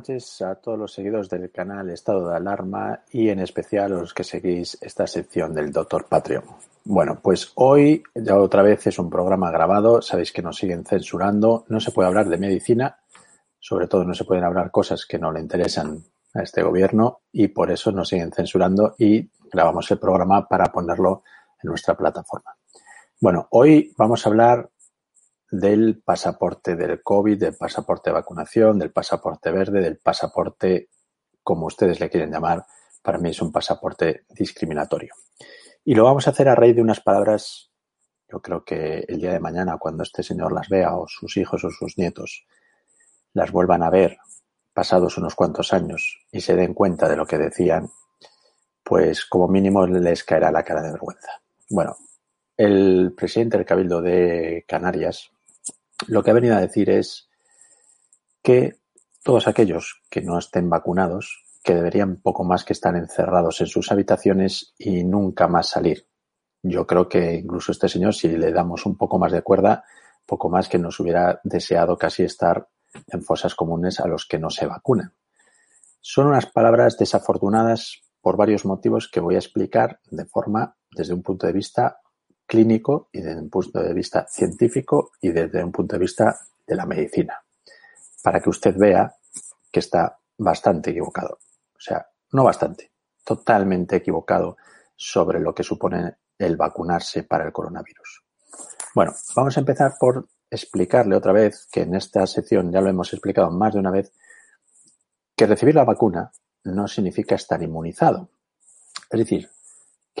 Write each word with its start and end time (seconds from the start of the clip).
Noches 0.00 0.40
a 0.40 0.54
todos 0.54 0.78
los 0.78 0.94
seguidores 0.94 1.28
del 1.28 1.50
canal 1.50 1.90
Estado 1.90 2.30
de 2.30 2.34
Alarma 2.34 3.00
y 3.10 3.28
en 3.28 3.38
especial 3.38 3.92
a 3.92 4.00
los 4.00 4.14
que 4.14 4.24
seguís 4.24 4.78
esta 4.80 5.06
sección 5.06 5.52
del 5.52 5.70
Doctor 5.70 6.06
Patreon. 6.08 6.44
Bueno, 6.84 7.20
pues 7.22 7.52
hoy 7.56 8.02
ya 8.14 8.38
otra 8.38 8.62
vez 8.62 8.86
es 8.86 8.98
un 8.98 9.10
programa 9.10 9.50
grabado, 9.50 10.00
sabéis 10.00 10.32
que 10.32 10.40
nos 10.40 10.56
siguen 10.56 10.86
censurando, 10.86 11.66
no 11.68 11.80
se 11.80 11.90
puede 11.90 12.08
hablar 12.08 12.30
de 12.30 12.38
medicina, 12.38 12.98
sobre 13.58 13.88
todo 13.88 14.02
no 14.04 14.14
se 14.14 14.24
pueden 14.24 14.44
hablar 14.44 14.70
cosas 14.70 15.04
que 15.04 15.18
no 15.18 15.32
le 15.32 15.40
interesan 15.40 16.02
a 16.32 16.44
este 16.44 16.62
gobierno 16.62 17.20
y 17.30 17.48
por 17.48 17.70
eso 17.70 17.92
nos 17.92 18.08
siguen 18.08 18.32
censurando 18.32 18.94
y 18.96 19.28
grabamos 19.52 19.90
el 19.90 19.98
programa 19.98 20.48
para 20.48 20.72
ponerlo 20.72 21.24
en 21.62 21.68
nuestra 21.68 21.94
plataforma. 21.94 22.56
Bueno, 23.20 23.48
hoy 23.50 23.92
vamos 23.98 24.24
a 24.24 24.30
hablar 24.30 24.70
del 25.50 26.00
pasaporte 26.04 26.76
del 26.76 27.02
COVID, 27.02 27.38
del 27.38 27.56
pasaporte 27.56 28.10
de 28.10 28.14
vacunación, 28.14 28.78
del 28.78 28.92
pasaporte 28.92 29.50
verde, 29.50 29.80
del 29.80 29.98
pasaporte, 29.98 30.88
como 31.42 31.66
ustedes 31.66 31.98
le 32.00 32.08
quieren 32.08 32.30
llamar, 32.30 32.64
para 33.02 33.18
mí 33.18 33.30
es 33.30 33.42
un 33.42 33.50
pasaporte 33.50 34.24
discriminatorio. 34.28 35.14
Y 35.84 35.94
lo 35.94 36.04
vamos 36.04 36.26
a 36.26 36.30
hacer 36.30 36.48
a 36.48 36.54
raíz 36.54 36.76
de 36.76 36.82
unas 36.82 37.00
palabras, 37.00 37.70
yo 38.30 38.40
creo 38.40 38.64
que 38.64 39.04
el 39.08 39.20
día 39.20 39.32
de 39.32 39.40
mañana, 39.40 39.78
cuando 39.78 40.02
este 40.02 40.22
señor 40.22 40.52
las 40.52 40.68
vea, 40.68 40.96
o 40.96 41.06
sus 41.08 41.36
hijos 41.36 41.64
o 41.64 41.70
sus 41.70 41.98
nietos, 41.98 42.46
las 43.32 43.50
vuelvan 43.50 43.82
a 43.82 43.90
ver, 43.90 44.18
pasados 44.72 45.18
unos 45.18 45.34
cuantos 45.34 45.72
años, 45.72 46.26
y 46.30 46.40
se 46.40 46.54
den 46.54 46.74
cuenta 46.74 47.08
de 47.08 47.16
lo 47.16 47.26
que 47.26 47.38
decían, 47.38 47.90
pues 48.84 49.24
como 49.24 49.48
mínimo 49.48 49.86
les 49.86 50.22
caerá 50.22 50.52
la 50.52 50.62
cara 50.62 50.82
de 50.82 50.92
vergüenza. 50.92 51.40
Bueno, 51.68 51.96
el 52.56 53.14
presidente 53.16 53.56
del 53.56 53.66
Cabildo 53.66 54.02
de 54.02 54.64
Canarias, 54.68 55.30
lo 56.06 56.22
que 56.22 56.30
ha 56.30 56.34
venido 56.34 56.56
a 56.56 56.60
decir 56.60 56.90
es 56.90 57.28
que 58.42 58.80
todos 59.22 59.48
aquellos 59.48 60.02
que 60.10 60.22
no 60.22 60.38
estén 60.38 60.70
vacunados, 60.70 61.44
que 61.62 61.74
deberían 61.74 62.16
poco 62.16 62.44
más 62.44 62.64
que 62.64 62.72
estar 62.72 62.96
encerrados 62.96 63.60
en 63.60 63.66
sus 63.66 63.92
habitaciones 63.92 64.74
y 64.78 65.04
nunca 65.04 65.46
más 65.46 65.68
salir. 65.68 66.06
Yo 66.62 66.86
creo 66.86 67.08
que 67.08 67.34
incluso 67.34 67.72
este 67.72 67.88
señor, 67.88 68.14
si 68.14 68.28
le 68.28 68.52
damos 68.52 68.86
un 68.86 68.96
poco 68.96 69.18
más 69.18 69.32
de 69.32 69.42
cuerda, 69.42 69.84
poco 70.26 70.48
más 70.48 70.68
que 70.68 70.78
nos 70.78 71.00
hubiera 71.00 71.40
deseado 71.44 71.96
casi 71.98 72.22
estar 72.22 72.68
en 73.06 73.22
fosas 73.22 73.54
comunes 73.54 74.00
a 74.00 74.08
los 74.08 74.26
que 74.26 74.38
no 74.38 74.50
se 74.50 74.66
vacunan. 74.66 75.14
Son 76.00 76.26
unas 76.26 76.46
palabras 76.46 76.96
desafortunadas 76.96 78.02
por 78.20 78.36
varios 78.36 78.64
motivos 78.64 79.08
que 79.08 79.20
voy 79.20 79.34
a 79.34 79.38
explicar 79.38 80.00
de 80.10 80.24
forma, 80.24 80.76
desde 80.90 81.14
un 81.14 81.22
punto 81.22 81.46
de 81.46 81.52
vista 81.52 82.00
clínico 82.50 83.08
y 83.12 83.20
desde 83.20 83.40
un 83.40 83.48
punto 83.48 83.80
de 83.80 83.94
vista 83.94 84.26
científico 84.28 85.12
y 85.20 85.30
desde 85.30 85.62
un 85.62 85.70
punto 85.70 85.94
de 85.94 86.00
vista 86.00 86.36
de 86.66 86.74
la 86.74 86.84
medicina, 86.84 87.40
para 88.24 88.40
que 88.40 88.50
usted 88.50 88.74
vea 88.76 89.14
que 89.70 89.78
está 89.78 90.18
bastante 90.36 90.90
equivocado. 90.90 91.38
O 91.76 91.80
sea, 91.80 92.04
no 92.32 92.42
bastante, 92.42 92.90
totalmente 93.24 93.94
equivocado 93.94 94.56
sobre 94.96 95.38
lo 95.38 95.54
que 95.54 95.62
supone 95.62 96.16
el 96.36 96.56
vacunarse 96.56 97.22
para 97.22 97.44
el 97.44 97.52
coronavirus. 97.52 98.24
Bueno, 98.96 99.14
vamos 99.36 99.56
a 99.56 99.60
empezar 99.60 99.94
por 99.96 100.28
explicarle 100.50 101.14
otra 101.14 101.32
vez, 101.32 101.68
que 101.70 101.82
en 101.82 101.94
esta 101.94 102.26
sección 102.26 102.72
ya 102.72 102.80
lo 102.80 102.90
hemos 102.90 103.12
explicado 103.12 103.52
más 103.52 103.74
de 103.74 103.78
una 103.78 103.92
vez, 103.92 104.12
que 105.36 105.46
recibir 105.46 105.76
la 105.76 105.84
vacuna 105.84 106.32
no 106.64 106.88
significa 106.88 107.36
estar 107.36 107.62
inmunizado. 107.62 108.28
Es 109.08 109.20
decir, 109.20 109.48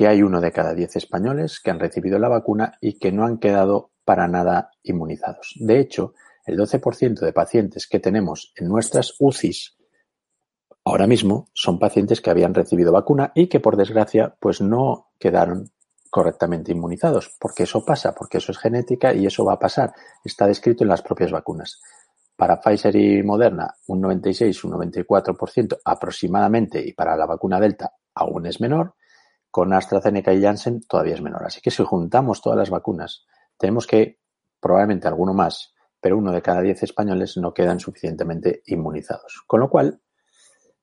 que 0.00 0.08
hay 0.08 0.22
uno 0.22 0.40
de 0.40 0.50
cada 0.50 0.72
diez 0.72 0.96
españoles 0.96 1.60
que 1.60 1.70
han 1.70 1.78
recibido 1.78 2.18
la 2.18 2.30
vacuna 2.30 2.78
y 2.80 2.98
que 2.98 3.12
no 3.12 3.26
han 3.26 3.36
quedado 3.36 3.90
para 4.06 4.28
nada 4.28 4.70
inmunizados. 4.82 5.52
De 5.56 5.78
hecho, 5.78 6.14
el 6.46 6.58
12% 6.58 7.20
de 7.20 7.34
pacientes 7.34 7.86
que 7.86 8.00
tenemos 8.00 8.54
en 8.56 8.68
nuestras 8.68 9.14
UCIs 9.18 9.76
ahora 10.86 11.06
mismo 11.06 11.50
son 11.52 11.78
pacientes 11.78 12.22
que 12.22 12.30
habían 12.30 12.54
recibido 12.54 12.92
vacuna 12.92 13.30
y 13.34 13.48
que 13.48 13.60
por 13.60 13.76
desgracia 13.76 14.34
pues 14.40 14.62
no 14.62 15.10
quedaron 15.18 15.70
correctamente 16.08 16.72
inmunizados, 16.72 17.36
porque 17.38 17.64
eso 17.64 17.84
pasa, 17.84 18.14
porque 18.14 18.38
eso 18.38 18.52
es 18.52 18.58
genética 18.58 19.12
y 19.12 19.26
eso 19.26 19.44
va 19.44 19.52
a 19.52 19.58
pasar. 19.58 19.92
Está 20.24 20.46
descrito 20.46 20.82
en 20.82 20.88
las 20.88 21.02
propias 21.02 21.30
vacunas. 21.30 21.78
Para 22.36 22.58
Pfizer 22.58 22.96
y 22.96 23.22
Moderna, 23.22 23.74
un 23.88 24.00
96, 24.00 24.64
un 24.64 24.72
94% 24.72 25.80
aproximadamente, 25.84 26.82
y 26.82 26.94
para 26.94 27.14
la 27.18 27.26
vacuna 27.26 27.60
Delta 27.60 27.92
aún 28.14 28.46
es 28.46 28.62
menor, 28.62 28.94
con 29.50 29.72
AstraZeneca 29.72 30.32
y 30.32 30.42
Janssen 30.42 30.80
todavía 30.82 31.14
es 31.14 31.22
menor. 31.22 31.44
Así 31.44 31.60
que 31.60 31.70
si 31.70 31.84
juntamos 31.84 32.40
todas 32.40 32.58
las 32.58 32.70
vacunas, 32.70 33.26
tenemos 33.56 33.86
que, 33.86 34.20
probablemente 34.60 35.08
alguno 35.08 35.34
más, 35.34 35.74
pero 36.00 36.16
uno 36.16 36.32
de 36.32 36.42
cada 36.42 36.62
diez 36.62 36.82
españoles 36.82 37.36
no 37.36 37.52
quedan 37.52 37.80
suficientemente 37.80 38.62
inmunizados. 38.66 39.42
Con 39.46 39.60
lo 39.60 39.68
cual, 39.68 40.00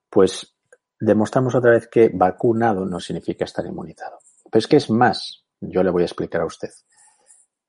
pues 0.10 0.58
demostramos 1.00 1.56
otra 1.56 1.72
vez 1.72 1.88
que 1.88 2.12
vacunado 2.14 2.86
no 2.86 3.00
significa 3.00 3.46
estar 3.46 3.66
inmunizado. 3.66 4.20
Pero 4.50 4.60
es 4.60 4.68
que 4.68 4.78
es 4.78 4.90
más, 4.90 5.46
yo 5.60 5.84
le 5.84 5.92
voy 5.92 6.04
a 6.04 6.06
explicar 6.06 6.42
a 6.42 6.46
usted. 6.46 6.70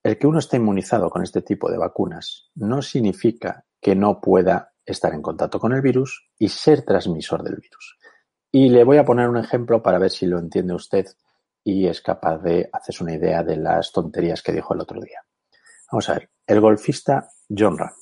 El 0.02 0.18
que 0.18 0.26
uno 0.26 0.38
esté 0.38 0.56
inmunizado 0.56 1.10
con 1.10 1.22
este 1.22 1.42
tipo 1.42 1.70
de 1.70 1.78
vacunas 1.78 2.50
no 2.54 2.82
significa 2.82 3.64
que 3.80 3.94
no 3.94 4.20
pueda 4.20 4.72
estar 4.84 5.12
en 5.12 5.22
contacto 5.22 5.58
con 5.58 5.72
el 5.72 5.82
virus 5.82 6.30
y 6.38 6.48
ser 6.48 6.82
transmisor 6.82 7.42
del 7.42 7.56
virus. 7.56 7.97
Y 8.50 8.70
le 8.70 8.84
voy 8.84 8.96
a 8.96 9.04
poner 9.04 9.28
un 9.28 9.36
ejemplo 9.36 9.82
para 9.82 9.98
ver 9.98 10.10
si 10.10 10.26
lo 10.26 10.38
entiende 10.38 10.74
usted 10.74 11.06
y 11.64 11.86
es 11.86 12.00
capaz 12.00 12.38
de 12.38 12.68
hacerse 12.72 13.04
una 13.04 13.14
idea 13.14 13.42
de 13.42 13.56
las 13.56 13.92
tonterías 13.92 14.42
que 14.42 14.52
dijo 14.52 14.72
el 14.72 14.80
otro 14.80 15.00
día. 15.00 15.22
Vamos 15.92 16.08
a 16.08 16.14
ver, 16.14 16.30
el 16.46 16.60
golfista 16.60 17.28
John 17.48 17.76
Ram. 17.76 17.92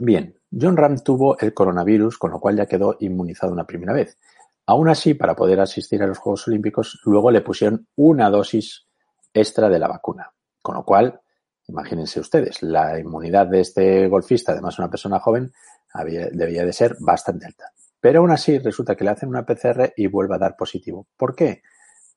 Bien, 0.00 0.36
John 0.50 0.76
Ram 0.76 0.98
tuvo 0.98 1.38
el 1.38 1.54
coronavirus, 1.54 2.18
con 2.18 2.32
lo 2.32 2.40
cual 2.40 2.56
ya 2.56 2.66
quedó 2.66 2.96
inmunizado 3.00 3.52
una 3.52 3.66
primera 3.66 3.92
vez. 3.92 4.18
Aún 4.66 4.88
así, 4.88 5.14
para 5.14 5.34
poder 5.34 5.60
asistir 5.60 6.02
a 6.02 6.06
los 6.06 6.18
Juegos 6.18 6.46
Olímpicos, 6.48 7.00
luego 7.04 7.30
le 7.30 7.40
pusieron 7.40 7.86
una 7.96 8.30
dosis 8.30 8.86
extra 9.32 9.68
de 9.68 9.78
la 9.78 9.88
vacuna. 9.88 10.32
Con 10.60 10.74
lo 10.74 10.84
cual, 10.84 11.20
imagínense 11.68 12.20
ustedes, 12.20 12.62
la 12.62 12.98
inmunidad 12.98 13.46
de 13.46 13.60
este 13.60 14.08
golfista, 14.08 14.52
además 14.52 14.78
una 14.78 14.90
persona 14.90 15.20
joven, 15.20 15.52
debía 16.32 16.64
de 16.64 16.72
ser 16.72 16.96
bastante 17.00 17.46
alta. 17.46 17.72
Pero 18.00 18.20
aún 18.20 18.30
así 18.30 18.58
resulta 18.58 18.94
que 18.94 19.04
le 19.04 19.10
hacen 19.10 19.28
una 19.28 19.44
PCR 19.44 19.92
y 19.96 20.06
vuelve 20.06 20.36
a 20.36 20.38
dar 20.38 20.56
positivo. 20.56 21.08
¿Por 21.16 21.34
qué? 21.34 21.62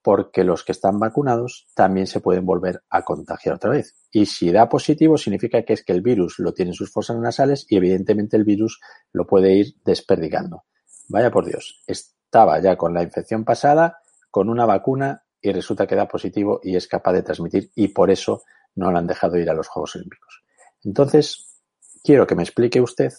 Porque 0.03 0.43
los 0.43 0.63
que 0.63 0.71
están 0.71 0.99
vacunados 0.99 1.67
también 1.75 2.07
se 2.07 2.19
pueden 2.19 2.45
volver 2.45 2.83
a 2.89 3.03
contagiar 3.03 3.55
otra 3.55 3.71
vez. 3.71 3.95
Y 4.11 4.25
si 4.25 4.51
da 4.51 4.69
positivo 4.69 5.17
significa 5.17 5.63
que 5.63 5.73
es 5.73 5.83
que 5.83 5.93
el 5.93 6.01
virus 6.01 6.39
lo 6.39 6.53
tiene 6.53 6.71
en 6.71 6.75
sus 6.75 6.91
fosas 6.91 7.17
nasales 7.17 7.65
y 7.69 7.77
evidentemente 7.77 8.37
el 8.37 8.43
virus 8.43 8.79
lo 9.11 9.25
puede 9.25 9.53
ir 9.53 9.75
desperdigando. 9.83 10.63
Vaya 11.09 11.31
por 11.31 11.45
Dios, 11.45 11.83
estaba 11.87 12.59
ya 12.61 12.77
con 12.77 12.93
la 12.93 13.03
infección 13.03 13.43
pasada, 13.43 13.99
con 14.29 14.49
una 14.49 14.65
vacuna 14.65 15.23
y 15.41 15.51
resulta 15.51 15.87
que 15.87 15.95
da 15.95 16.07
positivo 16.07 16.59
y 16.63 16.75
es 16.75 16.87
capaz 16.87 17.13
de 17.13 17.23
transmitir 17.23 17.71
y 17.75 17.89
por 17.89 18.11
eso 18.11 18.43
no 18.75 18.91
lo 18.91 18.97
han 18.97 19.07
dejado 19.07 19.37
ir 19.37 19.49
a 19.49 19.53
los 19.53 19.67
Juegos 19.67 19.95
Olímpicos. 19.95 20.43
Entonces, 20.83 21.59
quiero 22.03 22.25
que 22.25 22.35
me 22.35 22.43
explique 22.43 22.81
usted 22.81 23.11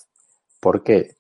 por 0.61 0.83
qué 0.83 1.17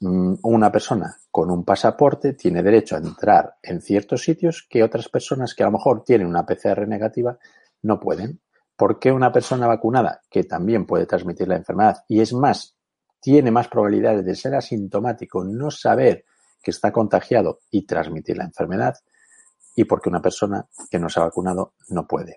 una 0.00 0.70
persona 0.70 1.16
con 1.30 1.50
un 1.50 1.64
pasaporte 1.64 2.34
tiene 2.34 2.62
derecho 2.62 2.94
a 2.94 2.98
entrar 2.98 3.56
en 3.62 3.80
ciertos 3.80 4.22
sitios 4.22 4.66
que 4.68 4.82
otras 4.82 5.08
personas 5.08 5.54
que 5.54 5.64
a 5.64 5.66
lo 5.66 5.72
mejor 5.72 6.04
tienen 6.04 6.28
una 6.28 6.46
PCR 6.46 6.86
negativa 6.86 7.38
no 7.82 7.98
pueden. 7.98 8.40
¿Por 8.76 9.00
qué 9.00 9.10
una 9.10 9.32
persona 9.32 9.66
vacunada, 9.66 10.22
que 10.30 10.44
también 10.44 10.86
puede 10.86 11.06
transmitir 11.06 11.48
la 11.48 11.56
enfermedad 11.56 12.04
y 12.06 12.20
es 12.20 12.32
más, 12.32 12.76
tiene 13.20 13.50
más 13.50 13.66
probabilidades 13.66 14.24
de 14.24 14.36
ser 14.36 14.54
asintomático, 14.54 15.42
no 15.42 15.70
saber 15.70 16.24
que 16.62 16.70
está 16.70 16.92
contagiado 16.92 17.60
y 17.70 17.84
transmitir 17.84 18.36
la 18.36 18.44
enfermedad? 18.44 18.96
Y 19.74 19.84
por 19.84 20.00
qué 20.00 20.08
una 20.08 20.22
persona 20.22 20.64
que 20.88 20.98
no 21.00 21.08
se 21.08 21.18
ha 21.18 21.24
vacunado 21.24 21.74
no 21.88 22.06
puede. 22.06 22.36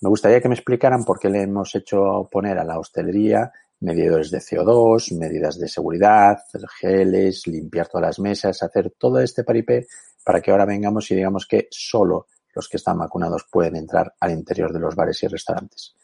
Me 0.00 0.08
gustaría 0.08 0.40
que 0.40 0.48
me 0.48 0.54
explicaran 0.54 1.04
por 1.04 1.20
qué 1.20 1.28
le 1.28 1.42
hemos 1.42 1.74
hecho 1.74 2.28
poner 2.30 2.58
a 2.58 2.64
la 2.64 2.78
hostelería 2.78 3.52
medidores 3.80 4.30
de 4.30 4.38
CO2, 4.38 5.16
medidas 5.18 5.58
de 5.58 5.68
seguridad, 5.68 6.38
geles, 6.78 7.46
limpiar 7.46 7.88
todas 7.88 8.06
las 8.06 8.18
mesas, 8.18 8.62
hacer 8.62 8.92
todo 8.98 9.20
este 9.20 9.44
paripé 9.44 9.86
para 10.24 10.40
que 10.40 10.50
ahora 10.50 10.66
vengamos 10.66 11.10
y 11.10 11.14
digamos 11.14 11.46
que 11.46 11.68
solo 11.70 12.26
los 12.54 12.68
que 12.68 12.76
están 12.76 12.98
vacunados 12.98 13.46
pueden 13.50 13.76
entrar 13.76 14.14
al 14.20 14.32
interior 14.32 14.72
de 14.72 14.80
los 14.80 14.94
bares 14.94 15.22
y 15.22 15.28
restaurantes. 15.28 15.96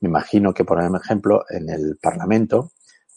Me 0.00 0.08
imagino 0.08 0.52
que, 0.52 0.64
por 0.64 0.82
ejemplo, 0.82 1.44
en 1.48 1.70
el 1.70 1.96
Parlamento 2.00 2.72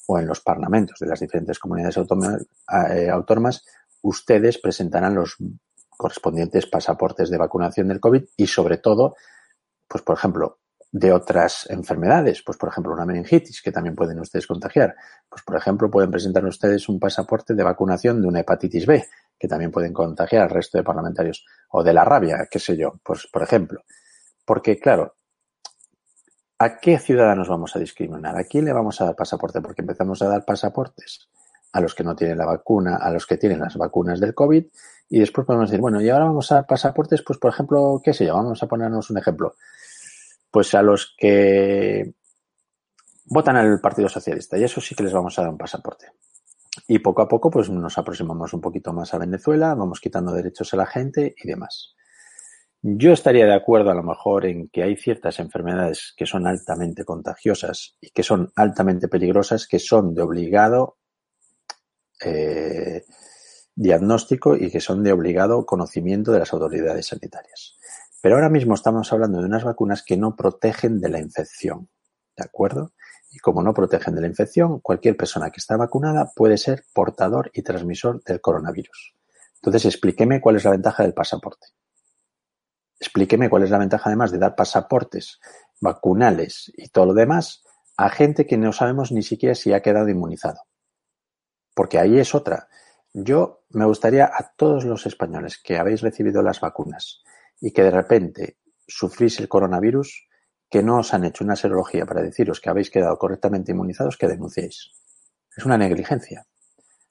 o 0.08 0.20
en 0.20 0.28
los 0.28 0.40
parlamentos 0.42 1.00
de 1.00 1.08
las 1.08 1.20
diferentes 1.20 1.58
comunidades 1.58 1.98
eh, 1.98 3.10
autónomas, 3.10 3.66
ustedes 4.04 4.60
presentarán 4.60 5.16
los 5.16 5.36
correspondientes 5.90 6.68
pasaportes 6.68 7.30
de 7.30 7.38
vacunación 7.38 7.88
del 7.88 8.00
COVID 8.00 8.24
y, 8.38 8.48
sobre 8.48 8.78
todo, 8.78 9.16
pues, 9.88 10.04
por 10.04 10.16
ejemplo, 10.16 10.60
de 10.98 11.12
otras 11.12 11.70
enfermedades, 11.70 12.42
pues 12.42 12.58
por 12.58 12.70
ejemplo 12.70 12.94
una 12.94 13.06
meningitis 13.06 13.62
que 13.62 13.74
también 13.74 13.98
pueden 13.98 14.18
ustedes 14.18 14.48
contagiar. 14.48 14.96
Pues 15.28 15.44
por 15.44 15.58
ejemplo 15.58 15.92
pueden 15.92 16.10
presentar 16.10 16.46
ustedes 16.46 16.88
un 16.88 17.02
pasaporte 17.02 17.54
de 17.54 17.64
vacunación 17.64 18.22
de 18.22 18.30
una 18.30 18.40
hepatitis 18.40 18.86
B 18.86 19.06
que 19.38 19.50
también 19.50 19.72
pueden 19.72 19.92
contagiar 19.92 20.44
al 20.44 20.50
resto 20.50 20.78
de 20.78 20.86
parlamentarios 20.86 21.46
o 21.72 21.84
de 21.84 21.92
la 21.92 22.06
rabia, 22.06 22.48
qué 22.50 22.60
sé 22.60 22.78
yo, 22.78 22.94
pues 23.04 23.28
por 23.28 23.44
ejemplo. 23.44 23.84
Porque 24.46 24.80
claro, 24.80 25.18
¿a 26.60 26.78
qué 26.78 26.98
ciudadanos 26.98 27.50
vamos 27.50 27.76
a 27.76 27.80
discriminar? 27.80 28.38
¿A 28.38 28.46
quién 28.46 28.64
le 28.64 28.72
vamos 28.72 29.02
a 29.02 29.06
dar 29.06 29.18
pasaporte? 29.18 29.60
Porque 29.60 29.82
empezamos 29.82 30.22
a 30.22 30.30
dar 30.30 30.46
pasaportes 30.46 31.28
a 31.74 31.82
los 31.82 31.94
que 31.94 32.06
no 32.06 32.16
tienen 32.16 32.38
la 32.38 32.46
vacuna, 32.46 32.96
a 32.96 33.12
los 33.12 33.28
que 33.28 33.36
tienen 33.36 33.60
las 33.60 33.76
vacunas 33.76 34.22
del 34.22 34.34
COVID, 34.34 34.66
y 35.10 35.20
después 35.20 35.46
podemos 35.46 35.70
decir, 35.70 35.82
bueno, 35.82 36.00
y 36.00 36.08
ahora 36.08 36.24
vamos 36.24 36.54
a 36.54 36.64
pasaportes, 36.64 37.22
pues 37.22 37.38
por 37.38 37.52
ejemplo, 37.52 38.00
qué 38.02 38.14
sé 38.14 38.26
yo, 38.26 38.36
vamos 38.36 38.64
a 38.64 38.68
ponernos 38.68 39.10
un 39.10 39.18
ejemplo. 39.18 39.56
Pues 40.56 40.74
a 40.74 40.82
los 40.82 41.14
que 41.18 42.14
votan 43.26 43.58
al 43.58 43.82
Partido 43.82 44.08
Socialista, 44.08 44.58
y 44.58 44.64
eso 44.64 44.80
sí 44.80 44.96
que 44.96 45.04
les 45.04 45.12
vamos 45.12 45.38
a 45.38 45.42
dar 45.42 45.52
un 45.52 45.58
pasaporte. 45.58 46.14
Y 46.88 47.00
poco 47.00 47.24
a 47.24 47.28
poco, 47.28 47.52
pues 47.52 47.70
nos 47.70 47.98
aproximamos 47.98 48.54
un 48.54 48.62
poquito 48.62 48.94
más 48.94 49.14
a 49.14 49.18
Venezuela, 49.18 49.76
vamos 49.76 50.00
quitando 50.00 50.32
derechos 50.32 50.74
a 50.74 50.78
la 50.78 50.86
gente 50.86 51.36
y 51.44 51.46
demás. 51.46 51.96
Yo 52.82 53.12
estaría 53.12 53.46
de 53.46 53.54
acuerdo 53.54 53.92
a 53.92 53.96
lo 53.96 54.04
mejor 54.04 54.46
en 54.46 54.70
que 54.70 54.82
hay 54.82 54.96
ciertas 54.96 55.40
enfermedades 55.40 56.14
que 56.16 56.26
son 56.26 56.48
altamente 56.48 57.04
contagiosas 57.04 57.98
y 58.00 58.12
que 58.12 58.24
son 58.24 58.54
altamente 58.56 59.10
peligrosas, 59.10 59.68
que 59.68 59.80
son 59.80 60.16
de 60.16 60.22
obligado 60.22 61.00
eh, 62.24 63.04
diagnóstico 63.76 64.56
y 64.56 64.72
que 64.72 64.80
son 64.80 65.04
de 65.04 65.12
obligado 65.12 65.66
conocimiento 65.66 66.32
de 66.32 66.40
las 66.40 66.54
autoridades 66.54 67.08
sanitarias. 67.08 67.76
Pero 68.26 68.38
ahora 68.38 68.50
mismo 68.50 68.74
estamos 68.74 69.14
hablando 69.14 69.40
de 69.40 69.46
unas 69.46 69.64
vacunas 69.64 70.02
que 70.02 70.18
no 70.18 70.36
protegen 70.36 71.00
de 71.00 71.10
la 71.10 71.20
infección. 71.20 71.90
¿De 72.36 72.44
acuerdo? 72.44 72.94
Y 73.30 73.38
como 73.38 73.62
no 73.62 73.72
protegen 73.72 74.16
de 74.16 74.22
la 74.22 74.26
infección, 74.26 74.80
cualquier 74.80 75.16
persona 75.16 75.52
que 75.52 75.60
está 75.60 75.78
vacunada 75.78 76.32
puede 76.36 76.58
ser 76.58 76.86
portador 76.92 77.52
y 77.54 77.62
transmisor 77.62 78.24
del 78.24 78.42
coronavirus. 78.42 79.14
Entonces, 79.58 79.86
explíqueme 79.86 80.42
cuál 80.42 80.56
es 80.56 80.64
la 80.64 80.72
ventaja 80.72 81.04
del 81.04 81.14
pasaporte. 81.14 81.68
Explíqueme 83.00 83.48
cuál 83.48 83.62
es 83.62 83.70
la 83.70 83.78
ventaja 83.78 84.10
además 84.10 84.32
de 84.32 84.40
dar 84.40 84.56
pasaportes 84.56 85.40
vacunales 85.80 86.74
y 86.76 86.90
todo 86.90 87.06
lo 87.06 87.14
demás 87.14 87.64
a 87.96 88.10
gente 88.10 88.48
que 88.48 88.58
no 88.58 88.74
sabemos 88.74 89.12
ni 89.12 89.22
siquiera 89.22 89.54
si 89.54 89.72
ha 89.72 89.84
quedado 89.84 90.10
inmunizado. 90.10 90.62
Porque 91.76 92.00
ahí 92.00 92.18
es 92.18 92.34
otra. 92.34 92.70
Yo 93.14 93.66
me 93.70 93.86
gustaría 93.86 94.26
a 94.26 94.52
todos 94.58 94.84
los 94.84 95.06
españoles 95.06 95.62
que 95.64 95.78
habéis 95.78 96.02
recibido 96.02 96.42
las 96.42 96.60
vacunas 96.60 97.22
y 97.62 97.72
que 97.72 97.84
de 97.84 97.92
repente 97.92 98.58
sufrís 98.88 99.40
el 99.40 99.48
coronavirus, 99.48 100.28
que 100.70 100.84
no 100.84 101.00
os 101.00 101.14
han 101.14 101.26
hecho 101.26 101.44
una 101.44 101.56
serología 101.56 102.06
para 102.06 102.22
deciros 102.22 102.60
que 102.60 102.70
habéis 102.70 102.90
quedado 102.90 103.18
correctamente 103.18 103.72
inmunizados, 103.72 104.18
que 104.18 104.28
denunciéis. 104.28 104.92
Es 105.56 105.66
una 105.66 105.78
negligencia. 105.78 106.46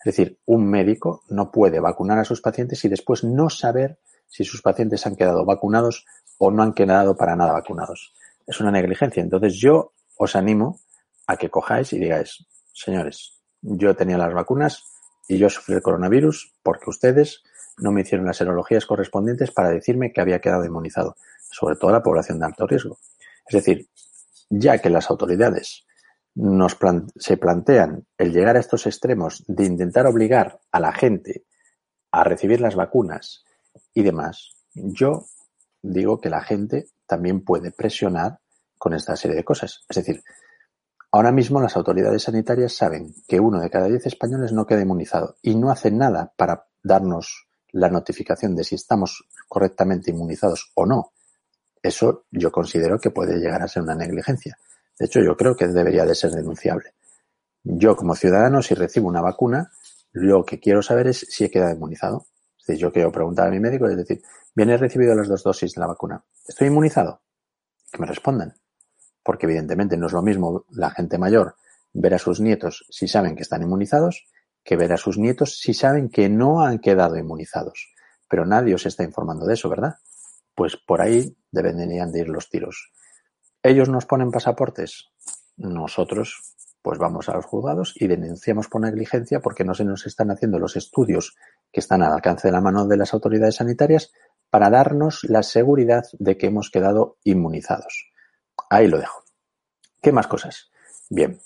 Es 0.04 0.16
decir, 0.16 0.38
un 0.44 0.68
médico 0.68 1.22
no 1.28 1.50
puede 1.50 1.80
vacunar 1.80 2.18
a 2.18 2.24
sus 2.24 2.42
pacientes 2.42 2.84
y 2.84 2.88
después 2.88 3.24
no 3.24 3.48
saber 3.48 3.98
si 4.26 4.44
sus 4.44 4.60
pacientes 4.60 5.06
han 5.06 5.16
quedado 5.16 5.44
vacunados 5.44 6.04
o 6.38 6.50
no 6.50 6.62
han 6.62 6.74
quedado 6.74 7.16
para 7.16 7.36
nada 7.36 7.52
vacunados. 7.52 8.12
Es 8.46 8.60
una 8.60 8.70
negligencia. 8.70 9.22
Entonces 9.22 9.54
yo 9.54 9.92
os 10.18 10.36
animo 10.36 10.80
a 11.26 11.36
que 11.36 11.48
cojáis 11.48 11.92
y 11.94 11.98
digáis, 11.98 12.46
señores, 12.72 13.40
yo 13.62 13.96
tenía 13.96 14.18
las 14.18 14.34
vacunas, 14.34 14.84
y 15.28 15.38
yo 15.38 15.48
sufrí 15.48 15.74
el 15.74 15.82
coronavirus 15.82 16.54
porque 16.62 16.90
ustedes 16.90 17.42
no 17.78 17.92
me 17.92 18.02
hicieron 18.02 18.26
las 18.26 18.36
serologías 18.36 18.86
correspondientes 18.86 19.50
para 19.50 19.70
decirme 19.70 20.12
que 20.12 20.20
había 20.20 20.40
quedado 20.40 20.64
inmunizado, 20.64 21.16
sobre 21.50 21.76
todo 21.76 21.90
la 21.90 22.02
población 22.02 22.38
de 22.38 22.46
alto 22.46 22.66
riesgo. 22.66 22.98
Es 23.46 23.54
decir, 23.54 23.88
ya 24.48 24.78
que 24.78 24.90
las 24.90 25.10
autoridades 25.10 25.86
nos 26.34 26.76
se 27.16 27.36
plantean 27.36 28.06
el 28.18 28.32
llegar 28.32 28.56
a 28.56 28.60
estos 28.60 28.86
extremos 28.86 29.44
de 29.46 29.64
intentar 29.64 30.06
obligar 30.06 30.60
a 30.72 30.80
la 30.80 30.92
gente 30.92 31.44
a 32.10 32.24
recibir 32.24 32.60
las 32.60 32.74
vacunas 32.74 33.44
y 33.92 34.02
demás, 34.02 34.56
yo 34.74 35.26
digo 35.82 36.20
que 36.20 36.30
la 36.30 36.42
gente 36.42 36.88
también 37.06 37.44
puede 37.44 37.70
presionar 37.70 38.40
con 38.78 38.94
esta 38.94 39.16
serie 39.16 39.36
de 39.36 39.44
cosas. 39.44 39.84
Es 39.88 39.96
decir, 39.96 40.22
Ahora 41.14 41.30
mismo 41.30 41.60
las 41.60 41.76
autoridades 41.76 42.24
sanitarias 42.24 42.72
saben 42.72 43.14
que 43.28 43.38
uno 43.38 43.60
de 43.60 43.70
cada 43.70 43.86
diez 43.86 44.04
españoles 44.04 44.52
no 44.52 44.66
queda 44.66 44.82
inmunizado 44.82 45.36
y 45.42 45.54
no 45.54 45.70
hacen 45.70 45.96
nada 45.96 46.32
para 46.36 46.66
darnos 46.82 47.46
la 47.74 47.90
notificación 47.90 48.56
de 48.56 48.64
si 48.64 48.74
estamos 48.74 49.24
correctamente 49.48 50.10
inmunizados 50.10 50.72
o 50.74 50.86
no. 50.86 51.12
Eso 51.82 52.24
yo 52.30 52.50
considero 52.50 52.98
que 52.98 53.10
puede 53.10 53.38
llegar 53.38 53.62
a 53.62 53.68
ser 53.68 53.82
una 53.82 53.94
negligencia. 53.94 54.58
De 54.98 55.06
hecho, 55.06 55.20
yo 55.20 55.36
creo 55.36 55.54
que 55.54 55.68
debería 55.68 56.04
de 56.04 56.14
ser 56.14 56.30
denunciable. 56.30 56.94
Yo 57.62 57.96
como 57.96 58.14
ciudadano, 58.14 58.62
si 58.62 58.74
recibo 58.74 59.08
una 59.08 59.20
vacuna, 59.20 59.70
lo 60.12 60.44
que 60.44 60.60
quiero 60.60 60.82
saber 60.82 61.08
es 61.08 61.26
si 61.28 61.44
he 61.44 61.50
quedado 61.50 61.74
inmunizado. 61.74 62.26
Es 62.58 62.66
decir, 62.66 62.82
yo 62.82 62.92
quiero 62.92 63.12
preguntar 63.12 63.48
a 63.48 63.50
mi 63.50 63.60
médico, 63.60 63.86
es 63.88 63.96
decir, 63.96 64.22
bien 64.54 64.70
he 64.70 64.76
recibido 64.76 65.14
las 65.14 65.28
dos 65.28 65.42
dosis 65.42 65.74
de 65.74 65.80
la 65.80 65.88
vacuna. 65.88 66.24
¿Estoy 66.46 66.68
inmunizado? 66.68 67.22
Que 67.92 67.98
me 67.98 68.06
respondan 68.06 68.54
porque 69.24 69.46
evidentemente 69.46 69.96
no 69.96 70.06
es 70.06 70.12
lo 70.12 70.22
mismo 70.22 70.66
la 70.70 70.90
gente 70.90 71.18
mayor 71.18 71.56
ver 71.92 72.14
a 72.14 72.18
sus 72.18 72.40
nietos 72.40 72.84
si 72.90 73.08
saben 73.08 73.34
que 73.34 73.42
están 73.42 73.62
inmunizados 73.62 74.26
que 74.64 74.76
ver 74.76 74.92
a 74.92 74.96
sus 74.96 75.18
nietos 75.18 75.58
si 75.58 75.74
saben 75.74 76.08
que 76.08 76.28
no 76.28 76.62
han 76.62 76.78
quedado 76.78 77.16
inmunizados. 77.16 77.92
Pero 78.28 78.46
nadie 78.46 78.74
os 78.74 78.86
está 78.86 79.04
informando 79.04 79.46
de 79.46 79.54
eso, 79.54 79.68
¿verdad? 79.68 79.96
Pues 80.54 80.76
por 80.76 81.02
ahí 81.02 81.36
deberían 81.50 82.10
de 82.10 82.20
ir 82.20 82.28
los 82.28 82.48
tiros. 82.48 82.92
Ellos 83.62 83.88
nos 83.88 84.06
ponen 84.06 84.30
pasaportes, 84.30 85.10
nosotros 85.56 86.54
pues 86.82 86.98
vamos 86.98 87.30
a 87.30 87.32
los 87.32 87.46
juzgados 87.46 87.94
y 87.96 88.08
denunciamos 88.08 88.68
por 88.68 88.82
negligencia 88.82 89.40
porque 89.40 89.64
no 89.64 89.72
se 89.72 89.86
nos 89.86 90.06
están 90.06 90.30
haciendo 90.30 90.58
los 90.58 90.76
estudios 90.76 91.34
que 91.72 91.80
están 91.80 92.02
al 92.02 92.12
alcance 92.12 92.48
de 92.48 92.52
la 92.52 92.60
mano 92.60 92.86
de 92.86 92.98
las 92.98 93.14
autoridades 93.14 93.56
sanitarias 93.56 94.12
para 94.50 94.68
darnos 94.68 95.24
la 95.24 95.42
seguridad 95.42 96.04
de 96.18 96.36
que 96.36 96.48
hemos 96.48 96.70
quedado 96.70 97.16
inmunizados. 97.24 98.12
Ahí 98.68 98.86
lo 98.86 98.98
dejo. 98.98 99.24
¿Qué 100.02 100.12
más 100.12 100.26
cosas? 100.26 100.70
Bien, 101.08 101.40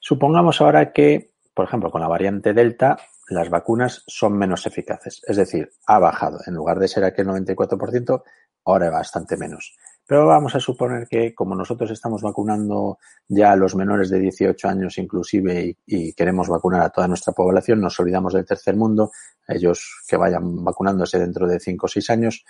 supongamos 0.00 0.60
ahora 0.60 0.92
que, 0.92 1.33
por 1.54 1.66
ejemplo, 1.66 1.90
con 1.90 2.00
la 2.00 2.08
variante 2.08 2.52
Delta, 2.52 2.98
las 3.28 3.48
vacunas 3.48 4.02
son 4.06 4.36
menos 4.36 4.66
eficaces. 4.66 5.22
Es 5.26 5.36
decir, 5.36 5.70
ha 5.86 5.98
bajado. 5.98 6.40
En 6.46 6.54
lugar 6.54 6.78
de 6.78 6.88
ser 6.88 7.04
aquel 7.04 7.26
94%, 7.28 8.22
ahora 8.64 8.90
bastante 8.90 9.36
menos. 9.36 9.76
Pero 10.06 10.26
vamos 10.26 10.54
a 10.54 10.60
suponer 10.60 11.06
que 11.08 11.34
como 11.34 11.54
nosotros 11.54 11.90
estamos 11.90 12.20
vacunando 12.20 12.98
ya 13.26 13.52
a 13.52 13.56
los 13.56 13.74
menores 13.74 14.10
de 14.10 14.18
18 14.18 14.68
años 14.68 14.98
inclusive 14.98 15.78
y, 15.86 16.12
queremos 16.12 16.48
vacunar 16.48 16.82
a 16.82 16.90
toda 16.90 17.08
nuestra 17.08 17.32
población, 17.32 17.80
nos 17.80 17.98
olvidamos 18.00 18.34
del 18.34 18.44
tercer 18.44 18.76
mundo, 18.76 19.12
ellos 19.48 20.02
que 20.06 20.16
vayan 20.16 20.62
vacunándose 20.62 21.18
dentro 21.18 21.46
de 21.46 21.58
5 21.58 21.86
o 21.86 21.88
6 21.88 22.10
años 22.10 22.44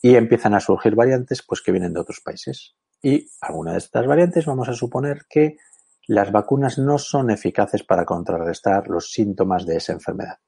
y 0.00 0.16
empiezan 0.16 0.54
a 0.54 0.60
surgir 0.60 0.94
variantes 0.94 1.42
pues 1.46 1.60
que 1.60 1.72
vienen 1.72 1.92
de 1.92 2.00
otros 2.00 2.20
países. 2.20 2.74
Y 3.02 3.28
alguna 3.42 3.72
de 3.72 3.78
estas 3.78 4.06
variantes 4.06 4.46
vamos 4.46 4.68
a 4.70 4.74
suponer 4.74 5.26
que 5.28 5.58
las 6.06 6.32
vacunas 6.32 6.78
no 6.78 6.98
son 6.98 7.30
eficaces 7.30 7.82
para 7.82 8.04
contrarrestar 8.04 8.88
los 8.88 9.10
síntomas 9.10 9.66
de 9.66 9.76
esa 9.76 9.92
enfermedad. 9.92 10.38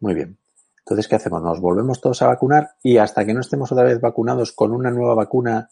Muy 0.00 0.14
bien. 0.14 0.38
Entonces, 0.78 1.06
¿qué 1.06 1.16
hacemos? 1.16 1.42
Nos 1.42 1.60
volvemos 1.60 2.00
todos 2.00 2.22
a 2.22 2.28
vacunar 2.28 2.70
y 2.82 2.96
hasta 2.96 3.24
que 3.24 3.34
no 3.34 3.40
estemos 3.40 3.70
otra 3.70 3.84
vez 3.84 4.00
vacunados 4.00 4.52
con 4.52 4.72
una 4.72 4.90
nueva 4.90 5.14
vacuna, 5.14 5.68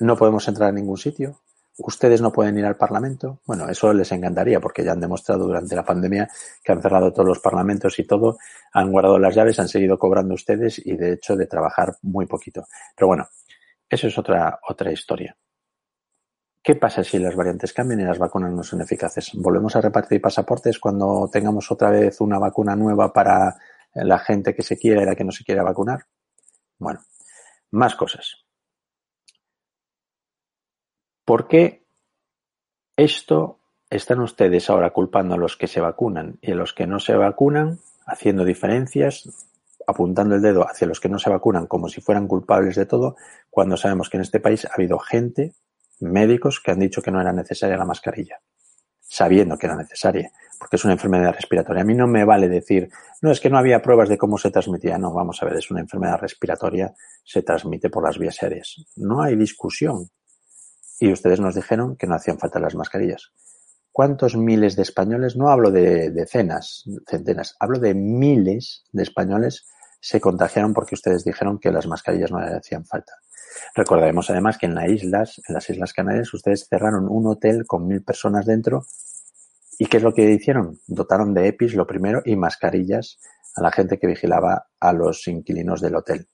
no 0.00 0.16
podemos 0.16 0.46
entrar 0.48 0.70
a 0.70 0.72
ningún 0.72 0.96
sitio. 0.96 1.42
Ustedes 1.78 2.20
no 2.20 2.32
pueden 2.32 2.58
ir 2.58 2.66
al 2.66 2.76
Parlamento. 2.76 3.40
Bueno, 3.46 3.68
eso 3.68 3.92
les 3.94 4.10
encantaría 4.12 4.60
porque 4.60 4.84
ya 4.84 4.92
han 4.92 5.00
demostrado 5.00 5.46
durante 5.46 5.76
la 5.76 5.84
pandemia 5.84 6.28
que 6.62 6.72
han 6.72 6.82
cerrado 6.82 7.12
todos 7.12 7.28
los 7.28 7.38
parlamentos 7.38 7.98
y 7.98 8.04
todo, 8.04 8.38
han 8.72 8.90
guardado 8.90 9.18
las 9.18 9.34
llaves, 9.34 9.58
han 9.58 9.68
seguido 9.68 9.98
cobrando 9.98 10.34
ustedes 10.34 10.84
y 10.84 10.96
de 10.96 11.12
hecho 11.12 11.36
de 11.36 11.46
trabajar 11.46 11.94
muy 12.02 12.26
poquito. 12.26 12.66
Pero 12.96 13.06
bueno, 13.06 13.28
eso 13.88 14.08
es 14.08 14.18
otra, 14.18 14.58
otra 14.68 14.92
historia. 14.92 15.36
¿Qué 16.62 16.76
pasa 16.76 17.02
si 17.02 17.18
las 17.18 17.34
variantes 17.34 17.72
cambian 17.72 18.00
y 18.00 18.04
las 18.04 18.18
vacunas 18.18 18.52
no 18.52 18.62
son 18.62 18.82
eficaces? 18.82 19.32
¿Volvemos 19.34 19.74
a 19.74 19.80
repartir 19.80 20.20
pasaportes 20.20 20.78
cuando 20.78 21.28
tengamos 21.32 21.70
otra 21.72 21.90
vez 21.90 22.20
una 22.20 22.38
vacuna 22.38 22.76
nueva 22.76 23.12
para 23.12 23.56
la 23.94 24.18
gente 24.20 24.54
que 24.54 24.62
se 24.62 24.78
quiera 24.78 25.02
y 25.02 25.06
la 25.06 25.16
que 25.16 25.24
no 25.24 25.32
se 25.32 25.42
quiera 25.42 25.64
vacunar? 25.64 26.06
Bueno, 26.78 27.00
más 27.72 27.96
cosas. 27.96 28.44
¿Por 31.24 31.48
qué 31.48 31.84
esto 32.96 33.58
están 33.90 34.20
ustedes 34.20 34.70
ahora 34.70 34.90
culpando 34.90 35.34
a 35.34 35.38
los 35.38 35.56
que 35.56 35.66
se 35.66 35.80
vacunan 35.80 36.38
y 36.40 36.52
a 36.52 36.54
los 36.54 36.72
que 36.72 36.86
no 36.86 37.00
se 37.00 37.16
vacunan, 37.16 37.80
haciendo 38.06 38.44
diferencias, 38.44 39.28
apuntando 39.86 40.36
el 40.36 40.42
dedo 40.42 40.68
hacia 40.68 40.86
los 40.86 41.00
que 41.00 41.08
no 41.08 41.18
se 41.18 41.30
vacunan 41.30 41.66
como 41.66 41.88
si 41.88 42.00
fueran 42.00 42.28
culpables 42.28 42.76
de 42.76 42.86
todo, 42.86 43.16
cuando 43.50 43.76
sabemos 43.76 44.08
que 44.08 44.16
en 44.16 44.22
este 44.22 44.38
país 44.38 44.64
ha 44.64 44.74
habido 44.74 44.98
gente, 44.98 45.54
médicos, 46.02 46.60
que 46.60 46.70
han 46.72 46.80
dicho 46.80 47.02
que 47.02 47.10
no 47.10 47.20
era 47.20 47.32
necesaria 47.32 47.76
la 47.76 47.84
mascarilla, 47.84 48.40
sabiendo 49.00 49.56
que 49.56 49.66
era 49.66 49.76
necesaria, 49.76 50.30
porque 50.58 50.76
es 50.76 50.84
una 50.84 50.94
enfermedad 50.94 51.32
respiratoria. 51.32 51.82
A 51.82 51.84
mí 51.84 51.94
no 51.94 52.06
me 52.06 52.24
vale 52.24 52.48
decir, 52.48 52.88
no, 53.20 53.30
es 53.30 53.40
que 53.40 53.50
no 53.50 53.58
había 53.58 53.82
pruebas 53.82 54.08
de 54.08 54.18
cómo 54.18 54.38
se 54.38 54.50
transmitía. 54.50 54.98
No, 54.98 55.12
vamos 55.12 55.42
a 55.42 55.46
ver, 55.46 55.56
es 55.56 55.70
una 55.70 55.80
enfermedad 55.80 56.18
respiratoria, 56.18 56.94
se 57.24 57.42
transmite 57.42 57.90
por 57.90 58.04
las 58.04 58.18
vías 58.18 58.42
aéreas. 58.42 58.76
No 58.96 59.22
hay 59.22 59.36
discusión. 59.36 60.10
Y 61.00 61.10
ustedes 61.12 61.40
nos 61.40 61.54
dijeron 61.54 61.96
que 61.96 62.06
no 62.06 62.14
hacían 62.14 62.38
falta 62.38 62.60
las 62.60 62.74
mascarillas. 62.74 63.32
¿Cuántos 63.90 64.36
miles 64.36 64.74
de 64.74 64.82
españoles, 64.82 65.36
no 65.36 65.50
hablo 65.50 65.70
de 65.70 66.10
decenas, 66.10 66.84
centenas, 67.06 67.56
hablo 67.60 67.78
de 67.78 67.94
miles 67.94 68.84
de 68.90 69.02
españoles 69.02 69.66
se 70.00 70.20
contagiaron 70.20 70.74
porque 70.74 70.94
ustedes 70.94 71.24
dijeron 71.24 71.58
que 71.58 71.70
las 71.70 71.86
mascarillas 71.86 72.32
no 72.32 72.40
le 72.40 72.56
hacían 72.56 72.86
falta? 72.86 73.12
Recordaremos 73.74 74.30
además 74.30 74.58
que 74.58 74.66
en 74.66 74.74
las 74.74 74.88
islas, 74.88 75.40
en 75.46 75.54
las 75.54 75.68
Islas 75.70 75.92
Canarias, 75.92 76.32
ustedes 76.34 76.66
cerraron 76.68 77.08
un 77.08 77.26
hotel 77.26 77.64
con 77.66 77.86
mil 77.86 78.02
personas 78.02 78.46
dentro 78.46 78.86
¿Y 79.82 79.86
qué 79.86 79.96
es 79.96 80.02
lo 80.04 80.14
que 80.14 80.30
hicieron? 80.30 80.78
Dotaron 80.86 81.34
de 81.34 81.48
EPIs 81.48 81.74
lo 81.74 81.88
primero 81.88 82.22
y 82.24 82.36
mascarillas 82.36 83.18
a 83.56 83.62
la 83.62 83.72
gente 83.72 83.98
que 83.98 84.06
vigilaba 84.06 84.68
a 84.78 84.92
los 84.92 85.26
inquilinos 85.26 85.80
del 85.80 85.96
hotel. 85.96 86.28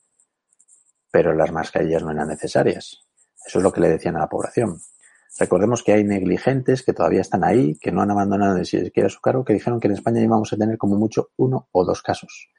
Pero 1.10 1.32
las 1.32 1.50
mascarillas 1.50 2.02
no 2.02 2.10
eran 2.10 2.28
necesarias. 2.28 3.06
Eso 3.46 3.58
es 3.58 3.62
lo 3.62 3.72
que 3.72 3.80
le 3.80 3.88
decían 3.88 4.16
a 4.16 4.20
la 4.20 4.28
población. 4.28 4.78
Recordemos 5.38 5.82
que 5.82 5.92
hay 5.92 6.04
negligentes 6.04 6.82
que 6.82 6.92
todavía 6.92 7.22
están 7.22 7.42
ahí, 7.42 7.78
que 7.78 7.90
no 7.90 8.02
han 8.02 8.10
abandonado 8.10 8.58
ni 8.58 8.66
siquiera 8.66 9.08
su 9.08 9.20
cargo, 9.20 9.44
que 9.46 9.54
dijeron 9.54 9.80
que 9.80 9.86
en 9.86 9.94
España 9.94 10.20
íbamos 10.20 10.52
a 10.52 10.56
tener 10.56 10.76
como 10.76 10.96
mucho 10.96 11.30
uno 11.36 11.68
o 11.72 11.84
dos 11.86 12.02
casos. 12.02 12.50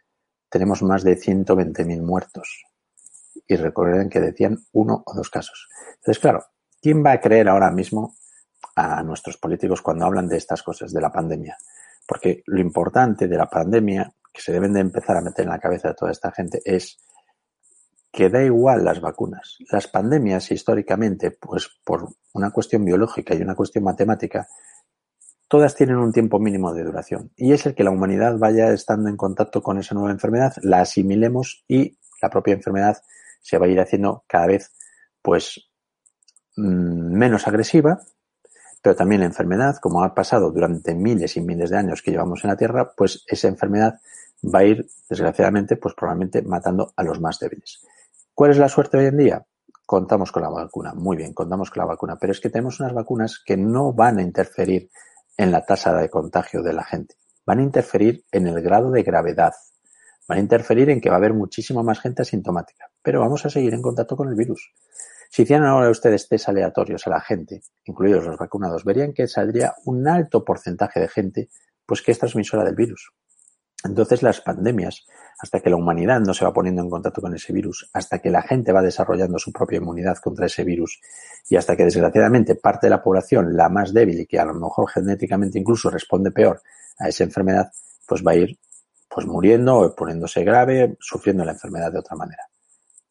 Tenemos 0.49 0.81
más 0.81 1.03
de 1.03 1.17
120.000 1.17 2.01
muertos. 2.01 2.63
Y 3.47 3.55
recuerden 3.55 4.09
que 4.09 4.19
decían 4.19 4.57
uno 4.73 5.03
o 5.05 5.13
dos 5.13 5.29
casos. 5.29 5.67
Entonces, 5.95 6.19
claro, 6.19 6.43
¿quién 6.81 7.03
va 7.03 7.13
a 7.13 7.21
creer 7.21 7.49
ahora 7.49 7.71
mismo 7.71 8.15
a 8.75 9.03
nuestros 9.03 9.37
políticos 9.37 9.81
cuando 9.81 10.05
hablan 10.05 10.27
de 10.27 10.37
estas 10.37 10.63
cosas, 10.63 10.93
de 10.93 11.01
la 11.01 11.11
pandemia? 11.11 11.57
Porque 12.07 12.43
lo 12.45 12.59
importante 12.59 13.27
de 13.27 13.37
la 13.37 13.47
pandemia, 13.47 14.13
que 14.31 14.41
se 14.41 14.51
deben 14.51 14.73
de 14.73 14.81
empezar 14.81 15.17
a 15.17 15.21
meter 15.21 15.43
en 15.43 15.51
la 15.51 15.59
cabeza 15.59 15.89
de 15.89 15.95
toda 15.95 16.11
esta 16.11 16.31
gente, 16.31 16.61
es 16.63 16.97
que 18.11 18.29
da 18.29 18.43
igual 18.43 18.83
las 18.83 19.01
vacunas. 19.01 19.57
Las 19.71 19.87
pandemias 19.87 20.51
históricamente, 20.51 21.31
pues 21.31 21.69
por 21.83 22.07
una 22.33 22.51
cuestión 22.51 22.83
biológica 22.83 23.35
y 23.35 23.41
una 23.41 23.55
cuestión 23.55 23.83
matemática, 23.83 24.47
todas 25.49 25.75
tienen 25.75 25.97
un 25.97 26.13
tiempo 26.13 26.39
mínimo 26.39 26.73
de 26.73 26.83
duración 26.83 27.31
y 27.35 27.53
es 27.53 27.65
el 27.65 27.75
que 27.75 27.83
la 27.83 27.89
humanidad 27.89 28.37
vaya 28.37 28.71
estando 28.71 29.09
en 29.09 29.17
contacto 29.17 29.61
con 29.61 29.79
esa 29.79 29.95
nueva 29.95 30.11
enfermedad, 30.11 30.53
la 30.61 30.81
asimilemos 30.81 31.65
y 31.67 31.97
la 32.21 32.29
propia 32.29 32.53
enfermedad 32.53 32.97
se 33.41 33.57
va 33.57 33.65
a 33.65 33.69
ir 33.69 33.79
haciendo 33.79 34.23
cada 34.27 34.47
vez 34.47 34.71
pues 35.21 35.69
mm, 36.55 37.17
menos 37.17 37.47
agresiva, 37.47 37.99
pero 38.81 38.95
también 38.95 39.21
la 39.21 39.27
enfermedad, 39.27 39.77
como 39.81 40.03
ha 40.03 40.13
pasado 40.13 40.51
durante 40.51 40.95
miles 40.95 41.35
y 41.37 41.41
miles 41.41 41.69
de 41.69 41.77
años 41.77 42.01
que 42.01 42.11
llevamos 42.11 42.43
en 42.43 42.51
la 42.51 42.57
Tierra, 42.57 42.91
pues 42.95 43.23
esa 43.27 43.47
enfermedad 43.47 43.99
va 44.43 44.59
a 44.59 44.63
ir, 44.63 44.87
desgraciadamente, 45.09 45.75
pues 45.75 45.93
probablemente 45.95 46.41
matando 46.41 46.93
a 46.95 47.03
los 47.03 47.19
más 47.19 47.39
débiles. 47.39 47.85
¿Cuál 48.33 48.51
es 48.51 48.57
la 48.57 48.69
suerte 48.69 48.97
hoy 48.97 49.07
en 49.07 49.17
día? 49.17 49.45
Contamos 49.85 50.31
con 50.31 50.43
la 50.43 50.49
vacuna, 50.49 50.93
muy 50.93 51.17
bien, 51.17 51.33
contamos 51.33 51.69
con 51.71 51.81
la 51.81 51.87
vacuna, 51.87 52.17
pero 52.19 52.31
es 52.31 52.39
que 52.39 52.49
tenemos 52.49 52.79
unas 52.79 52.93
vacunas 52.93 53.41
que 53.43 53.57
no 53.57 53.91
van 53.91 54.19
a 54.19 54.21
interferir 54.21 54.89
en 55.35 55.51
la 55.51 55.65
tasa 55.65 55.93
de 55.93 56.09
contagio 56.09 56.61
de 56.61 56.73
la 56.73 56.83
gente, 56.83 57.15
van 57.45 57.59
a 57.59 57.63
interferir 57.63 58.23
en 58.31 58.47
el 58.47 58.61
grado 58.61 58.91
de 58.91 59.03
gravedad, 59.03 59.53
van 60.27 60.37
a 60.37 60.41
interferir 60.41 60.89
en 60.89 61.01
que 61.01 61.09
va 61.09 61.15
a 61.15 61.17
haber 61.17 61.33
muchísima 61.33 61.81
más 61.81 61.99
gente 61.99 62.21
asintomática, 62.21 62.88
pero 63.01 63.19
vamos 63.19 63.45
a 63.45 63.49
seguir 63.49 63.73
en 63.73 63.81
contacto 63.81 64.15
con 64.15 64.29
el 64.29 64.35
virus. 64.35 64.73
Si 65.29 65.43
hicieran 65.43 65.67
ahora 65.67 65.89
ustedes 65.89 66.27
test 66.27 66.49
aleatorios 66.49 67.05
a 67.05 67.11
la 67.11 67.21
gente, 67.21 67.61
incluidos 67.85 68.25
los 68.25 68.37
vacunados, 68.37 68.83
verían 68.83 69.13
que 69.13 69.27
saldría 69.27 69.75
un 69.85 70.07
alto 70.07 70.43
porcentaje 70.43 70.99
de 70.99 71.07
gente 71.07 71.49
pues 71.85 72.01
que 72.01 72.11
es 72.11 72.19
transmisora 72.19 72.63
del 72.63 72.75
virus. 72.75 73.11
Entonces 73.83 74.23
las 74.23 74.41
pandemias, 74.41 75.05
hasta 75.39 75.61
que 75.61 75.69
la 75.69 75.77
humanidad 75.77 76.19
no 76.19 76.33
se 76.33 76.43
va 76.43 76.51
poniendo 76.51 76.81
en 76.81 76.89
contacto 76.89 77.21
con 77.21 77.33
ese 77.33 77.53
virus, 77.53 77.89
hasta 77.93 78.19
que 78.19 78.29
la 78.29 78.41
gente 78.41 78.73
va 78.73 78.81
desarrollando 78.81 79.39
su 79.39 79.53
propia 79.53 79.77
inmunidad 79.77 80.17
contra 80.17 80.47
ese 80.47 80.65
virus 80.65 80.99
y 81.47 81.55
hasta 81.55 81.77
que 81.77 81.85
desgraciadamente 81.85 82.55
parte 82.55 82.87
de 82.87 82.91
la 82.91 83.01
población, 83.01 83.55
la 83.55 83.69
más 83.69 83.93
débil 83.93 84.19
y 84.19 84.25
que 84.25 84.37
a 84.37 84.45
lo 84.45 84.53
mejor 84.53 84.89
genéticamente 84.89 85.59
incluso 85.59 85.89
responde 85.89 86.31
peor 86.31 86.61
a 86.97 87.07
esa 87.07 87.23
enfermedad, 87.23 87.71
pues 88.05 88.21
va 88.25 88.31
a 88.31 88.35
ir 88.35 88.59
pues 89.07 89.25
muriendo 89.25 89.77
o 89.77 89.95
poniéndose 89.95 90.43
grave, 90.43 90.97
sufriendo 90.99 91.45
la 91.45 91.53
enfermedad 91.53 91.91
de 91.91 91.99
otra 91.99 92.17
manera. 92.17 92.48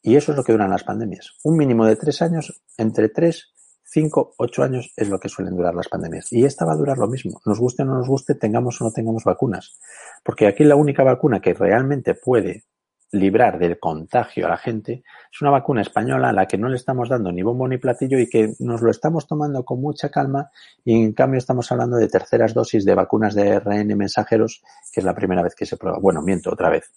Y 0.08 0.16
eso 0.16 0.32
es 0.32 0.38
lo 0.38 0.42
que 0.42 0.52
duran 0.52 0.70
las 0.70 0.84
pandemias. 0.84 1.34
Un 1.44 1.58
mínimo 1.58 1.84
de 1.84 1.94
tres 1.94 2.22
años, 2.22 2.62
entre 2.78 3.10
tres 3.10 3.52
5, 3.90 4.36
8 4.38 4.62
años 4.62 4.92
es 4.96 5.10
lo 5.10 5.20
que 5.20 5.28
suelen 5.28 5.54
durar 5.54 5.74
las 5.74 5.88
pandemias. 5.88 6.32
Y 6.32 6.46
esta 6.46 6.64
va 6.64 6.72
a 6.72 6.76
durar 6.76 6.96
lo 6.96 7.08
mismo. 7.08 7.42
Nos 7.44 7.60
guste 7.60 7.82
o 7.82 7.84
no 7.86 7.94
nos 7.94 8.08
guste, 8.08 8.34
tengamos 8.34 8.80
o 8.80 8.84
no 8.84 8.90
tengamos 8.90 9.24
vacunas. 9.24 9.78
Porque 10.24 10.46
aquí 10.46 10.64
la 10.64 10.76
única 10.76 11.02
vacuna 11.02 11.40
que 11.40 11.52
realmente 11.52 12.14
puede 12.14 12.64
librar 13.12 13.58
del 13.58 13.78
contagio 13.78 14.46
a 14.46 14.50
la 14.50 14.56
gente 14.56 15.02
es 15.30 15.42
una 15.42 15.50
vacuna 15.50 15.82
española 15.82 16.30
a 16.30 16.32
la 16.32 16.46
que 16.46 16.56
no 16.56 16.70
le 16.70 16.76
estamos 16.76 17.10
dando 17.10 17.30
ni 17.30 17.42
bombo 17.42 17.68
ni 17.68 17.76
platillo 17.76 18.18
y 18.18 18.30
que 18.30 18.54
nos 18.60 18.80
lo 18.80 18.90
estamos 18.90 19.26
tomando 19.26 19.62
con 19.62 19.80
mucha 19.80 20.10
calma 20.10 20.50
y 20.84 20.94
en 20.94 21.12
cambio 21.12 21.36
estamos 21.36 21.70
hablando 21.70 21.98
de 21.98 22.08
terceras 22.08 22.54
dosis 22.54 22.86
de 22.86 22.94
vacunas 22.94 23.34
de 23.34 23.58
RN 23.60 23.94
mensajeros 23.94 24.62
que 24.90 25.00
es 25.00 25.04
la 25.04 25.14
primera 25.14 25.42
vez 25.42 25.54
que 25.54 25.66
se 25.66 25.76
prueba. 25.76 25.98
Bueno, 25.98 26.22
miento 26.22 26.50
otra 26.50 26.70
vez. 26.70 26.90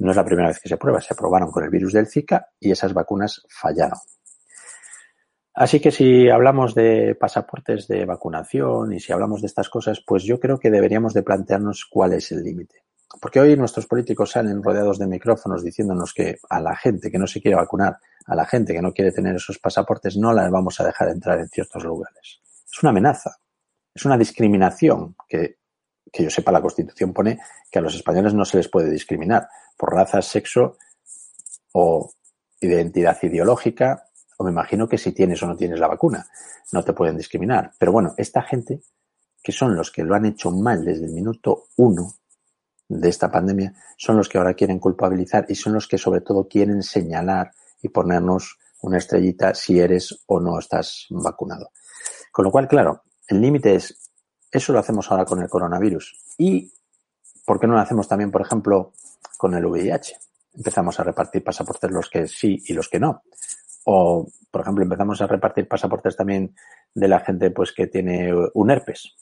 No 0.00 0.10
es 0.10 0.16
la 0.16 0.24
primera 0.24 0.48
vez 0.48 0.58
que 0.58 0.68
se 0.68 0.78
prueba, 0.78 1.00
se 1.00 1.12
aprobaron 1.12 1.50
con 1.50 1.62
el 1.62 1.70
virus 1.70 1.92
del 1.92 2.06
Zika 2.06 2.48
y 2.58 2.70
esas 2.70 2.94
vacunas 2.94 3.42
fallaron. 3.48 3.98
Así 5.54 5.78
que 5.78 5.90
si 5.90 6.30
hablamos 6.30 6.74
de 6.74 7.14
pasaportes 7.20 7.86
de 7.86 8.06
vacunación 8.06 8.94
y 8.94 9.00
si 9.00 9.12
hablamos 9.12 9.42
de 9.42 9.48
estas 9.48 9.68
cosas, 9.68 10.02
pues 10.06 10.22
yo 10.22 10.40
creo 10.40 10.58
que 10.58 10.70
deberíamos 10.70 11.12
de 11.12 11.22
plantearnos 11.22 11.86
cuál 11.90 12.14
es 12.14 12.32
el 12.32 12.42
límite. 12.42 12.84
Porque 13.20 13.40
hoy 13.40 13.56
nuestros 13.56 13.86
políticos 13.86 14.30
salen 14.30 14.62
rodeados 14.62 14.98
de 14.98 15.06
micrófonos 15.06 15.62
diciéndonos 15.62 16.14
que 16.14 16.38
a 16.48 16.60
la 16.60 16.74
gente 16.76 17.10
que 17.10 17.18
no 17.18 17.26
se 17.26 17.42
quiere 17.42 17.56
vacunar, 17.56 17.98
a 18.24 18.34
la 18.34 18.46
gente 18.46 18.72
que 18.72 18.80
no 18.80 18.92
quiere 18.92 19.12
tener 19.12 19.34
esos 19.34 19.58
pasaportes, 19.58 20.16
no 20.16 20.32
la 20.32 20.48
vamos 20.48 20.80
a 20.80 20.86
dejar 20.86 21.08
entrar 21.08 21.38
en 21.40 21.48
ciertos 21.48 21.84
lugares. 21.84 22.40
Es 22.64 22.82
una 22.82 22.90
amenaza, 22.90 23.36
es 23.92 24.04
una 24.06 24.16
discriminación 24.16 25.14
que, 25.28 25.59
que 26.12 26.24
yo 26.24 26.30
sepa 26.30 26.52
la 26.52 26.60
Constitución 26.60 27.12
pone 27.12 27.40
que 27.70 27.78
a 27.78 27.82
los 27.82 27.94
españoles 27.94 28.34
no 28.34 28.44
se 28.44 28.56
les 28.56 28.68
puede 28.68 28.90
discriminar 28.90 29.48
por 29.76 29.94
raza, 29.94 30.22
sexo 30.22 30.76
o 31.72 32.10
identidad 32.60 33.16
ideológica 33.22 34.10
o 34.40 34.44
me 34.44 34.50
imagino 34.50 34.88
que 34.88 34.96
si 34.96 35.12
tienes 35.12 35.42
o 35.42 35.46
no 35.46 35.54
tienes 35.54 35.78
la 35.78 35.86
vacuna, 35.86 36.26
no 36.72 36.82
te 36.82 36.94
pueden 36.94 37.18
discriminar. 37.18 37.72
Pero 37.78 37.92
bueno, 37.92 38.14
esta 38.16 38.40
gente, 38.40 38.80
que 39.42 39.52
son 39.52 39.76
los 39.76 39.90
que 39.90 40.02
lo 40.02 40.14
han 40.14 40.24
hecho 40.24 40.50
mal 40.50 40.82
desde 40.82 41.04
el 41.04 41.12
minuto 41.12 41.64
uno 41.76 42.14
de 42.88 43.10
esta 43.10 43.30
pandemia, 43.30 43.74
son 43.98 44.16
los 44.16 44.30
que 44.30 44.38
ahora 44.38 44.54
quieren 44.54 44.78
culpabilizar 44.78 45.44
y 45.50 45.56
son 45.56 45.74
los 45.74 45.86
que 45.86 45.98
sobre 45.98 46.22
todo 46.22 46.48
quieren 46.48 46.82
señalar 46.82 47.50
y 47.82 47.90
ponernos 47.90 48.58
una 48.80 48.96
estrellita 48.96 49.54
si 49.54 49.78
eres 49.78 50.24
o 50.26 50.40
no 50.40 50.58
estás 50.58 51.04
vacunado. 51.10 51.70
Con 52.32 52.46
lo 52.46 52.50
cual, 52.50 52.66
claro, 52.66 53.02
el 53.28 53.42
límite 53.42 53.74
es, 53.74 53.99
eso 54.50 54.72
lo 54.72 54.78
hacemos 54.78 55.10
ahora 55.10 55.24
con 55.24 55.40
el 55.42 55.48
coronavirus. 55.48 56.18
¿Y 56.38 56.72
por 57.44 57.60
qué 57.60 57.66
no 57.66 57.74
lo 57.74 57.80
hacemos 57.80 58.08
también, 58.08 58.30
por 58.30 58.42
ejemplo, 58.42 58.92
con 59.36 59.54
el 59.54 59.66
VIH? 59.66 60.16
Empezamos 60.54 60.98
a 60.98 61.04
repartir 61.04 61.44
pasaportes 61.44 61.90
los 61.90 62.10
que 62.10 62.26
sí 62.26 62.62
y 62.66 62.72
los 62.72 62.88
que 62.88 62.98
no. 62.98 63.22
O, 63.84 64.26
por 64.50 64.60
ejemplo, 64.60 64.82
empezamos 64.82 65.20
a 65.20 65.26
repartir 65.26 65.68
pasaportes 65.68 66.16
también 66.16 66.54
de 66.94 67.08
la 67.08 67.20
gente 67.20 67.50
pues 67.50 67.72
que 67.72 67.86
tiene 67.86 68.32
un 68.54 68.70
herpes, 68.70 69.14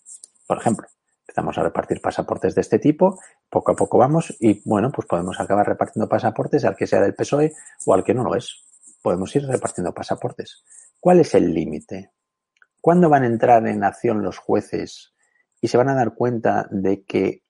por 0.46 0.58
ejemplo. 0.58 0.88
Empezamos 1.22 1.58
a 1.58 1.62
repartir 1.62 2.00
pasaportes 2.00 2.54
de 2.54 2.62
este 2.62 2.78
tipo, 2.78 3.20
poco 3.50 3.72
a 3.72 3.76
poco 3.76 3.98
vamos 3.98 4.34
y, 4.40 4.62
bueno, 4.64 4.90
pues 4.90 5.06
podemos 5.06 5.38
acabar 5.38 5.68
repartiendo 5.68 6.08
pasaportes 6.08 6.64
al 6.64 6.74
que 6.74 6.86
sea 6.86 7.02
del 7.02 7.14
PSOE 7.14 7.52
o 7.84 7.92
al 7.92 8.02
que 8.02 8.14
no 8.14 8.24
lo 8.24 8.34
es. 8.34 8.64
Podemos 9.02 9.36
ir 9.36 9.46
repartiendo 9.46 9.92
pasaportes. 9.92 10.64
¿Cuál 10.98 11.20
es 11.20 11.34
el 11.34 11.52
límite? 11.52 12.12
¿Cuándo 12.80 13.10
van 13.10 13.24
a 13.24 13.26
entrar 13.26 13.66
en 13.66 13.84
acción 13.84 14.22
los 14.22 14.38
jueces 14.38 15.12
y 15.60 15.68
se 15.68 15.76
van 15.76 15.88
a 15.88 15.94
dar 15.94 16.14
cuenta 16.14 16.68
de 16.70 17.04
que 17.04 17.42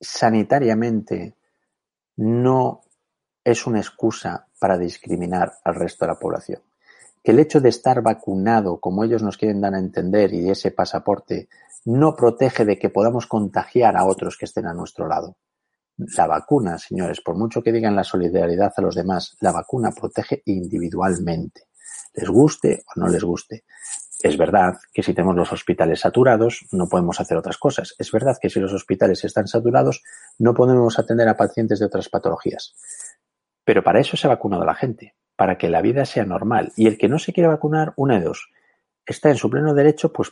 sanitariamente 0.00 1.36
no 2.16 2.82
es 3.44 3.66
una 3.66 3.80
excusa 3.80 4.48
para 4.58 4.78
discriminar 4.78 5.54
al 5.64 5.74
resto 5.74 6.04
de 6.04 6.12
la 6.12 6.18
población. 6.18 6.62
Que 7.22 7.32
el 7.32 7.38
hecho 7.38 7.60
de 7.60 7.68
estar 7.68 8.02
vacunado, 8.02 8.80
como 8.80 9.04
ellos 9.04 9.22
nos 9.22 9.36
quieren 9.36 9.60
dar 9.60 9.74
a 9.74 9.78
entender, 9.78 10.32
y 10.34 10.50
ese 10.50 10.70
pasaporte, 10.72 11.48
no 11.84 12.14
protege 12.14 12.64
de 12.64 12.78
que 12.78 12.90
podamos 12.90 13.26
contagiar 13.26 13.96
a 13.96 14.04
otros 14.04 14.36
que 14.36 14.44
estén 14.44 14.66
a 14.66 14.74
nuestro 14.74 15.08
lado. 15.08 15.36
La 15.96 16.26
vacuna, 16.26 16.78
señores, 16.78 17.20
por 17.20 17.36
mucho 17.36 17.62
que 17.62 17.72
digan 17.72 17.96
la 17.96 18.04
solidaridad 18.04 18.72
a 18.76 18.82
los 18.82 18.94
demás, 18.94 19.36
la 19.40 19.52
vacuna 19.52 19.92
protege 19.92 20.42
individualmente, 20.46 21.68
les 22.14 22.28
guste 22.28 22.84
o 22.94 23.00
no 23.00 23.08
les 23.08 23.22
guste. 23.22 23.64
Es 24.22 24.36
verdad 24.36 24.78
que 24.94 25.02
si 25.02 25.14
tenemos 25.14 25.34
los 25.34 25.52
hospitales 25.52 26.00
saturados 26.00 26.64
no 26.70 26.88
podemos 26.88 27.20
hacer 27.20 27.36
otras 27.36 27.58
cosas. 27.58 27.96
Es 27.98 28.12
verdad 28.12 28.38
que 28.40 28.50
si 28.50 28.60
los 28.60 28.72
hospitales 28.72 29.24
están 29.24 29.48
saturados 29.48 30.04
no 30.38 30.54
podemos 30.54 30.96
atender 31.00 31.28
a 31.28 31.36
pacientes 31.36 31.80
de 31.80 31.86
otras 31.86 32.08
patologías. 32.08 32.76
Pero 33.64 33.82
para 33.82 33.98
eso 33.98 34.16
se 34.16 34.28
ha 34.28 34.30
vacunado 34.30 34.64
la 34.64 34.76
gente, 34.76 35.16
para 35.34 35.58
que 35.58 35.68
la 35.68 35.82
vida 35.82 36.04
sea 36.04 36.24
normal. 36.24 36.72
Y 36.76 36.86
el 36.86 36.98
que 36.98 37.08
no 37.08 37.18
se 37.18 37.32
quiere 37.32 37.48
vacunar, 37.48 37.94
una 37.96 38.20
de 38.20 38.26
dos, 38.26 38.48
está 39.04 39.28
en 39.28 39.36
su 39.36 39.50
pleno 39.50 39.74
derecho, 39.74 40.12
pues, 40.12 40.30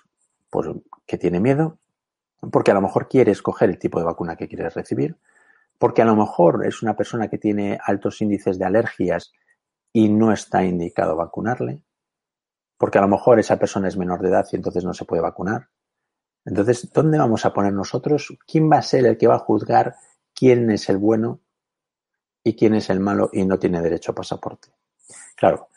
pues 0.51 0.69
que 1.05 1.19
tiene 1.19 1.41
miedo, 1.41 1.79
porque 2.53 2.71
a 2.71 2.75
lo 2.75 2.81
mejor 2.81 3.09
quiere 3.09 3.33
escoger 3.33 3.71
el 3.71 3.79
tipo 3.79 3.99
de 3.99 4.05
vacuna 4.05 4.37
que 4.37 4.47
quiere 4.47 4.71
recibir, 4.71 5.17
porque 5.79 6.03
a 6.03 6.05
lo 6.05 6.15
mejor 6.15 6.65
es 6.65 6.83
una 6.83 6.97
persona 6.97 7.29
que 7.29 7.39
tiene 7.39 7.79
altos 7.85 8.21
índices 8.21 8.57
de 8.57 8.67
alergias 8.67 9.33
y 9.93 10.09
no 10.09 10.33
está 10.33 10.65
indicado 10.65 11.17
vacunarle, 11.17 11.83
porque 12.81 12.97
a 12.97 13.03
lo 13.03 13.09
mejor 13.09 13.39
esa 13.39 13.59
persona 13.59 13.89
es 13.89 13.99
menor 13.99 14.23
de 14.23 14.31
edad 14.31 14.49
y 14.51 14.57
entonces 14.57 14.87
no 14.87 14.95
se 14.95 15.05
puede 15.05 15.21
vacunar. 15.21 15.69
Entonces, 16.47 16.91
¿dónde 16.91 17.19
vamos 17.19 17.45
a 17.45 17.53
poner 17.53 17.75
nosotros? 17.75 18.39
¿Quién 18.47 18.73
va 18.73 18.79
a 18.79 18.83
ser 18.83 19.05
el 19.05 19.19
que 19.19 19.27
va 19.27 19.35
a 19.35 19.41
juzgar 19.41 19.97
quién 20.35 20.71
es 20.71 20.89
el 20.89 20.97
bueno 20.97 21.41
y 22.43 22.57
quién 22.57 22.75
es 22.75 22.89
el 22.89 22.99
malo 22.99 23.29
y 23.31 23.45
no 23.45 23.59
tiene 23.59 23.83
derecho 23.83 24.13
a 24.13 24.15
pasaporte. 24.15 24.71
Claro, 25.37 25.69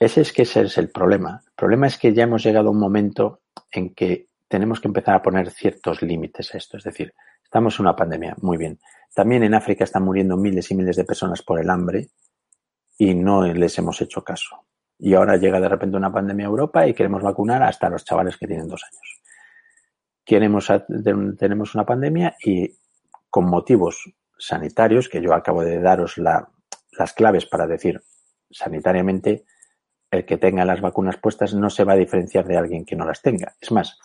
ese 0.00 0.22
es 0.22 0.32
que 0.32 0.42
ese 0.42 0.62
es 0.62 0.78
el 0.78 0.90
problema. 0.90 1.40
El 1.46 1.52
problema 1.54 1.86
es 1.86 1.96
que 1.96 2.12
ya 2.12 2.24
hemos 2.24 2.42
llegado 2.42 2.68
a 2.68 2.72
un 2.72 2.80
momento 2.80 3.42
en 3.70 3.94
que 3.94 4.26
tenemos 4.48 4.80
que 4.80 4.88
empezar 4.88 5.14
a 5.14 5.22
poner 5.22 5.50
ciertos 5.50 6.02
límites 6.02 6.52
a 6.52 6.58
esto. 6.58 6.76
Es 6.76 6.82
decir, 6.82 7.14
estamos 7.44 7.78
en 7.78 7.86
una 7.86 7.94
pandemia, 7.94 8.34
muy 8.40 8.56
bien. 8.56 8.80
También 9.14 9.44
en 9.44 9.54
África 9.54 9.84
están 9.84 10.02
muriendo 10.02 10.36
miles 10.36 10.68
y 10.72 10.74
miles 10.74 10.96
de 10.96 11.04
personas 11.04 11.42
por 11.42 11.60
el 11.60 11.70
hambre 11.70 12.08
y 12.98 13.14
no 13.14 13.44
les 13.44 13.78
hemos 13.78 14.00
hecho 14.00 14.24
caso. 14.24 14.64
Y 15.02 15.14
ahora 15.14 15.36
llega 15.36 15.60
de 15.60 15.68
repente 15.68 15.96
una 15.96 16.12
pandemia 16.12 16.46
a 16.46 16.50
Europa 16.50 16.86
y 16.86 16.94
queremos 16.94 17.22
vacunar 17.22 17.62
hasta 17.62 17.88
los 17.88 18.04
chavales 18.04 18.36
que 18.36 18.46
tienen 18.46 18.68
dos 18.68 18.84
años. 18.84 19.20
Queremos, 20.24 20.70
tenemos 21.38 21.74
una 21.74 21.86
pandemia 21.86 22.36
y 22.44 22.76
con 23.30 23.46
motivos 23.46 24.12
sanitarios, 24.38 25.08
que 25.08 25.22
yo 25.22 25.34
acabo 25.34 25.64
de 25.64 25.80
daros 25.80 26.18
las 26.18 27.12
claves 27.14 27.46
para 27.46 27.66
decir 27.66 28.02
sanitariamente, 28.50 29.44
el 30.10 30.26
que 30.26 30.38
tenga 30.38 30.64
las 30.64 30.80
vacunas 30.80 31.16
puestas 31.16 31.54
no 31.54 31.70
se 31.70 31.84
va 31.84 31.94
a 31.94 31.96
diferenciar 31.96 32.46
de 32.46 32.56
alguien 32.56 32.84
que 32.84 32.96
no 32.96 33.06
las 33.06 33.22
tenga. 33.22 33.54
Es 33.60 33.70
más, 33.70 33.98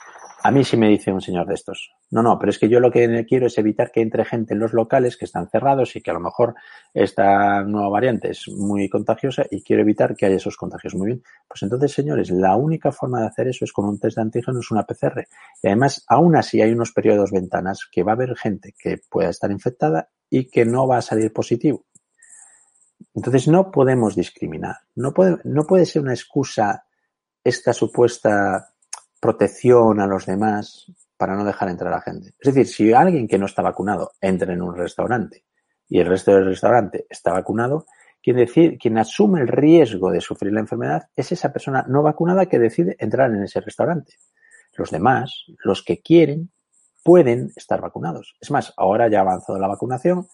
a 0.45 0.51
mí 0.51 0.63
sí 0.63 0.77
me 0.77 0.89
dice 0.89 1.11
un 1.11 1.21
señor 1.21 1.47
de 1.47 1.55
estos, 1.55 1.91
no, 2.11 2.21
no, 2.21 2.37
pero 2.37 2.51
es 2.51 2.59
que 2.59 2.69
yo 2.69 2.79
lo 2.79 2.91
que 2.91 3.25
quiero 3.27 3.47
es 3.47 3.57
evitar 3.57 3.91
que 3.91 4.01
entre 4.01 4.23
gente 4.25 4.53
en 4.53 4.59
los 4.59 4.73
locales 4.73 5.17
que 5.17 5.25
están 5.25 5.49
cerrados 5.49 5.95
y 5.95 6.03
que 6.03 6.11
a 6.11 6.13
lo 6.13 6.19
mejor 6.19 6.53
esta 6.93 7.63
nueva 7.63 7.89
variante 7.89 8.29
es 8.29 8.47
muy 8.49 8.87
contagiosa 8.87 9.47
y 9.49 9.63
quiero 9.63 9.81
evitar 9.81 10.15
que 10.15 10.27
haya 10.27 10.35
esos 10.35 10.55
contagios. 10.55 10.93
Muy 10.93 11.07
bien. 11.07 11.23
Pues 11.47 11.63
entonces, 11.63 11.91
señores, 11.93 12.29
la 12.29 12.55
única 12.57 12.91
forma 12.91 13.21
de 13.21 13.25
hacer 13.25 13.47
eso 13.47 13.65
es 13.65 13.73
con 13.73 13.85
un 13.85 13.99
test 13.99 14.17
de 14.17 14.21
antígenos, 14.21 14.69
una 14.69 14.85
PCR. 14.85 15.25
Y 15.63 15.67
además, 15.67 16.05
aún 16.07 16.35
así 16.35 16.61
hay 16.61 16.73
unos 16.73 16.91
periodos 16.91 17.31
ventanas 17.31 17.87
que 17.91 18.03
va 18.03 18.11
a 18.11 18.15
haber 18.15 18.35
gente 18.35 18.75
que 18.77 18.99
pueda 19.09 19.29
estar 19.29 19.49
infectada 19.49 20.09
y 20.29 20.45
que 20.45 20.63
no 20.63 20.87
va 20.87 20.97
a 20.97 21.01
salir 21.01 21.33
positivo. 21.33 21.87
Entonces 23.15 23.47
no 23.47 23.71
podemos 23.71 24.15
discriminar. 24.15 24.75
No 24.93 25.11
puede, 25.11 25.37
no 25.43 25.65
puede 25.65 25.87
ser 25.87 26.03
una 26.03 26.13
excusa 26.13 26.85
esta 27.43 27.73
supuesta 27.73 28.74
protección 29.25 29.99
a 29.99 30.05
los 30.05 30.27
demás 30.27 30.85
para 31.17 31.35
no 31.35 31.43
dejar 31.43 31.69
entrar 31.69 31.91
a 31.91 31.95
la 31.95 32.01
gente. 32.01 32.35
Es 32.39 32.53
decir, 32.53 32.67
si 32.67 32.93
alguien 32.93 33.27
que 33.27 33.39
no 33.39 33.47
está 33.47 33.63
vacunado 33.63 34.11
entra 34.21 34.53
en 34.53 34.61
un 34.61 34.75
restaurante 34.75 35.45
y 35.89 35.99
el 35.99 36.05
resto 36.05 36.31
del 36.31 36.45
restaurante 36.45 37.07
está 37.09 37.33
vacunado, 37.33 37.87
quien, 38.21 38.45
quien 38.77 38.97
asume 38.99 39.41
el 39.41 39.47
riesgo 39.47 40.11
de 40.11 40.21
sufrir 40.21 40.53
la 40.53 40.59
enfermedad 40.59 41.09
es 41.15 41.31
esa 41.31 41.51
persona 41.51 41.85
no 41.87 42.03
vacunada 42.03 42.45
que 42.45 42.59
decide 42.59 42.97
entrar 42.99 43.31
en 43.31 43.41
ese 43.41 43.61
restaurante. 43.61 44.13
Los 44.73 44.91
demás, 44.91 45.45
los 45.63 45.83
que 45.83 46.03
quieren, 46.03 46.51
pueden 47.03 47.51
estar 47.55 47.81
vacunados. 47.81 48.35
Es 48.39 48.51
más, 48.51 48.73
ahora 48.77 49.09
ya 49.09 49.19
ha 49.19 49.21
avanzado 49.21 49.57
la 49.57 49.67
vacunación 49.67 50.27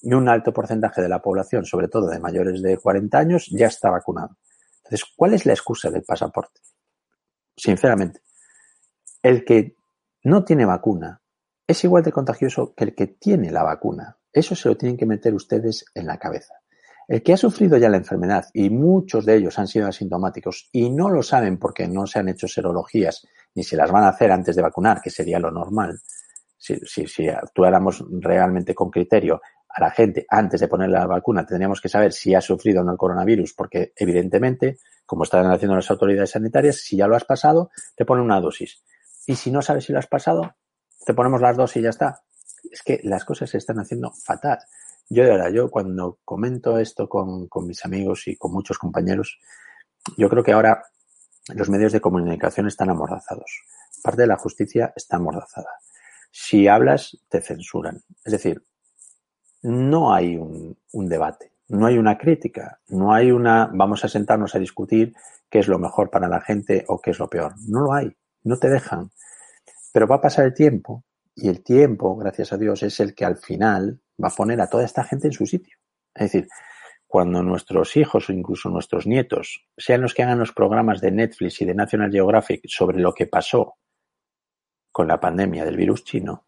y 0.00 0.14
un 0.14 0.26
alto 0.26 0.54
porcentaje 0.54 1.02
de 1.02 1.10
la 1.10 1.20
población, 1.20 1.66
sobre 1.66 1.88
todo 1.88 2.08
de 2.08 2.18
mayores 2.18 2.62
de 2.62 2.78
40 2.78 3.18
años, 3.18 3.46
ya 3.50 3.66
está 3.66 3.90
vacunado. 3.90 4.38
Entonces, 4.84 5.04
¿cuál 5.14 5.34
es 5.34 5.44
la 5.44 5.52
excusa 5.52 5.90
del 5.90 6.02
pasaporte? 6.02 6.62
Sinceramente, 7.54 8.20
el 9.22 9.44
que 9.44 9.76
no 10.24 10.44
tiene 10.44 10.64
vacuna 10.64 11.20
es 11.66 11.84
igual 11.84 12.02
de 12.02 12.12
contagioso 12.12 12.74
que 12.74 12.84
el 12.84 12.94
que 12.94 13.06
tiene 13.06 13.50
la 13.50 13.62
vacuna. 13.62 14.16
Eso 14.32 14.54
se 14.54 14.68
lo 14.68 14.76
tienen 14.76 14.96
que 14.96 15.06
meter 15.06 15.34
ustedes 15.34 15.84
en 15.94 16.06
la 16.06 16.18
cabeza. 16.18 16.54
El 17.06 17.22
que 17.22 17.32
ha 17.32 17.36
sufrido 17.36 17.76
ya 17.78 17.88
la 17.88 17.96
enfermedad 17.96 18.46
y 18.52 18.70
muchos 18.70 19.24
de 19.24 19.36
ellos 19.36 19.58
han 19.58 19.66
sido 19.66 19.86
asintomáticos 19.86 20.68
y 20.72 20.90
no 20.90 21.08
lo 21.08 21.22
saben 21.22 21.58
porque 21.58 21.88
no 21.88 22.06
se 22.06 22.18
han 22.18 22.28
hecho 22.28 22.48
serologías 22.48 23.26
ni 23.54 23.64
se 23.64 23.76
las 23.76 23.90
van 23.90 24.04
a 24.04 24.08
hacer 24.08 24.30
antes 24.30 24.56
de 24.56 24.62
vacunar, 24.62 25.00
que 25.00 25.10
sería 25.10 25.38
lo 25.38 25.50
normal. 25.50 25.98
Si, 26.56 26.76
si, 26.84 27.06
si 27.06 27.28
actuáramos 27.28 28.04
realmente 28.10 28.74
con 28.74 28.90
criterio 28.90 29.40
a 29.68 29.80
la 29.80 29.90
gente 29.90 30.26
antes 30.28 30.60
de 30.60 30.68
poner 30.68 30.90
la 30.90 31.06
vacuna, 31.06 31.46
tendríamos 31.46 31.80
que 31.80 31.88
saber 31.88 32.12
si 32.12 32.34
ha 32.34 32.40
sufrido 32.40 32.80
o 32.82 32.84
no 32.84 32.92
el 32.92 32.98
coronavirus, 32.98 33.54
porque 33.54 33.92
evidentemente, 33.96 34.78
como 35.06 35.24
están 35.24 35.50
haciendo 35.50 35.76
las 35.76 35.90
autoridades 35.90 36.30
sanitarias, 36.30 36.76
si 36.76 36.96
ya 36.96 37.06
lo 37.06 37.16
has 37.16 37.24
pasado, 37.24 37.70
te 37.96 38.04
ponen 38.04 38.24
una 38.24 38.40
dosis. 38.40 38.82
Y 39.28 39.36
si 39.36 39.50
no 39.50 39.60
sabes 39.60 39.84
si 39.84 39.92
lo 39.92 39.98
has 39.98 40.06
pasado, 40.06 40.54
te 41.04 41.12
ponemos 41.12 41.42
las 41.42 41.54
dos 41.54 41.76
y 41.76 41.82
ya 41.82 41.90
está. 41.90 42.22
Es 42.72 42.82
que 42.82 42.98
las 43.04 43.26
cosas 43.26 43.50
se 43.50 43.58
están 43.58 43.78
haciendo 43.78 44.10
fatal. 44.10 44.58
Yo 45.10 45.22
de 45.22 45.28
verdad, 45.28 45.50
yo 45.50 45.70
cuando 45.70 46.18
comento 46.24 46.78
esto 46.78 47.10
con, 47.10 47.46
con 47.46 47.66
mis 47.66 47.84
amigos 47.84 48.26
y 48.26 48.36
con 48.36 48.52
muchos 48.52 48.78
compañeros, 48.78 49.38
yo 50.16 50.30
creo 50.30 50.42
que 50.42 50.52
ahora 50.52 50.82
los 51.48 51.68
medios 51.68 51.92
de 51.92 52.00
comunicación 52.00 52.68
están 52.68 52.88
amordazados. 52.88 53.64
Parte 54.02 54.22
de 54.22 54.28
la 54.28 54.38
justicia 54.38 54.94
está 54.96 55.18
amordazada. 55.18 55.72
Si 56.30 56.66
hablas, 56.66 57.14
te 57.28 57.42
censuran. 57.42 58.00
Es 58.24 58.32
decir, 58.32 58.64
no 59.60 60.14
hay 60.14 60.36
un, 60.36 60.78
un, 60.92 61.06
debate, 61.06 61.52
no 61.68 61.84
hay 61.84 61.98
una 61.98 62.16
crítica, 62.16 62.80
no 62.88 63.12
hay 63.12 63.30
una 63.30 63.70
vamos 63.74 64.06
a 64.06 64.08
sentarnos 64.08 64.54
a 64.54 64.58
discutir 64.58 65.14
qué 65.50 65.58
es 65.58 65.68
lo 65.68 65.78
mejor 65.78 66.08
para 66.08 66.28
la 66.28 66.40
gente 66.40 66.86
o 66.88 66.98
qué 66.98 67.10
es 67.10 67.18
lo 67.18 67.28
peor. 67.28 67.52
No 67.66 67.80
lo 67.80 67.92
hay, 67.92 68.16
no 68.44 68.56
te 68.58 68.68
dejan. 68.68 69.10
Pero 69.92 70.06
va 70.06 70.16
a 70.16 70.20
pasar 70.20 70.46
el 70.46 70.54
tiempo 70.54 71.04
y 71.34 71.48
el 71.48 71.62
tiempo, 71.62 72.16
gracias 72.16 72.52
a 72.52 72.56
Dios, 72.56 72.82
es 72.82 73.00
el 73.00 73.14
que 73.14 73.24
al 73.24 73.36
final 73.36 74.00
va 74.22 74.28
a 74.28 74.34
poner 74.34 74.60
a 74.60 74.68
toda 74.68 74.84
esta 74.84 75.04
gente 75.04 75.28
en 75.28 75.32
su 75.32 75.46
sitio. 75.46 75.76
Es 76.14 76.32
decir, 76.32 76.48
cuando 77.06 77.42
nuestros 77.42 77.96
hijos 77.96 78.28
o 78.28 78.32
incluso 78.32 78.68
nuestros 78.68 79.06
nietos 79.06 79.66
sean 79.76 80.02
los 80.02 80.14
que 80.14 80.22
hagan 80.22 80.38
los 80.38 80.52
programas 80.52 81.00
de 81.00 81.10
Netflix 81.10 81.60
y 81.62 81.64
de 81.64 81.74
National 81.74 82.10
Geographic 82.10 82.62
sobre 82.66 82.98
lo 82.98 83.12
que 83.14 83.26
pasó 83.26 83.76
con 84.90 85.08
la 85.08 85.20
pandemia 85.20 85.64
del 85.64 85.76
virus 85.76 86.04
chino, 86.04 86.46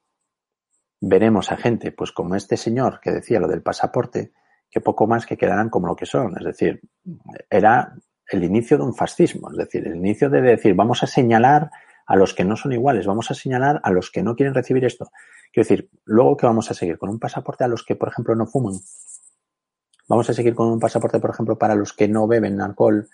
veremos 1.00 1.50
a 1.50 1.57
gente, 1.57 1.92
pues 1.92 2.12
como 2.12 2.35
este 2.35 2.57
señor 2.57 3.00
que 3.00 3.11
decía 3.11 3.40
lo 3.40 3.48
del 3.48 3.62
pasaporte, 3.62 4.33
que 4.70 4.81
poco 4.81 5.07
más 5.07 5.24
que 5.24 5.37
quedarán 5.37 5.70
como 5.70 5.87
lo 5.87 5.96
que 5.96 6.07
son. 6.07 6.37
Es 6.38 6.44
decir, 6.44 6.81
era 7.48 7.94
el 8.31 8.45
inicio 8.45 8.79
de 8.79 8.85
un 8.85 8.95
fascismo, 8.95 9.51
es 9.51 9.57
decir, 9.57 9.87
el 9.87 9.97
inicio 9.97 10.31
de 10.31 10.40
decir, 10.40 10.75
vamos 10.75 11.03
a 11.03 11.07
señalar 11.07 11.71
a 12.07 12.16
los 12.16 12.35
que 12.35 12.45
no 12.45 12.57
son 12.57 12.73
iguales, 12.73 13.07
vamos 13.07 13.31
a 13.31 13.35
señalar 13.35 13.81
a 13.83 13.90
los 13.90 14.11
que 14.11 14.23
no 14.23 14.35
quieren 14.35 14.55
recibir 14.55 14.85
esto. 14.85 15.11
Quiero 15.53 15.69
decir, 15.69 15.90
luego 16.05 16.37
que 16.37 16.47
vamos 16.47 16.71
a 16.71 16.75
seguir 16.75 16.99
con 16.99 17.09
un 17.09 17.19
pasaporte 17.19 17.64
a 17.64 17.69
los 17.69 17.85
que, 17.85 17.97
por 17.97 18.09
ejemplo, 18.09 18.35
no 18.35 18.47
fuman. 18.47 18.81
Vamos 20.09 20.29
a 20.29 20.35
seguir 20.35 20.55
con 20.55 20.69
un 20.69 20.81
pasaporte, 20.81 21.21
por 21.21 21.31
ejemplo, 21.31 21.57
para 21.57 21.77
los 21.77 21.93
que 21.93 22.09
no 22.09 22.27
beben 22.27 22.61
alcohol, 22.61 23.09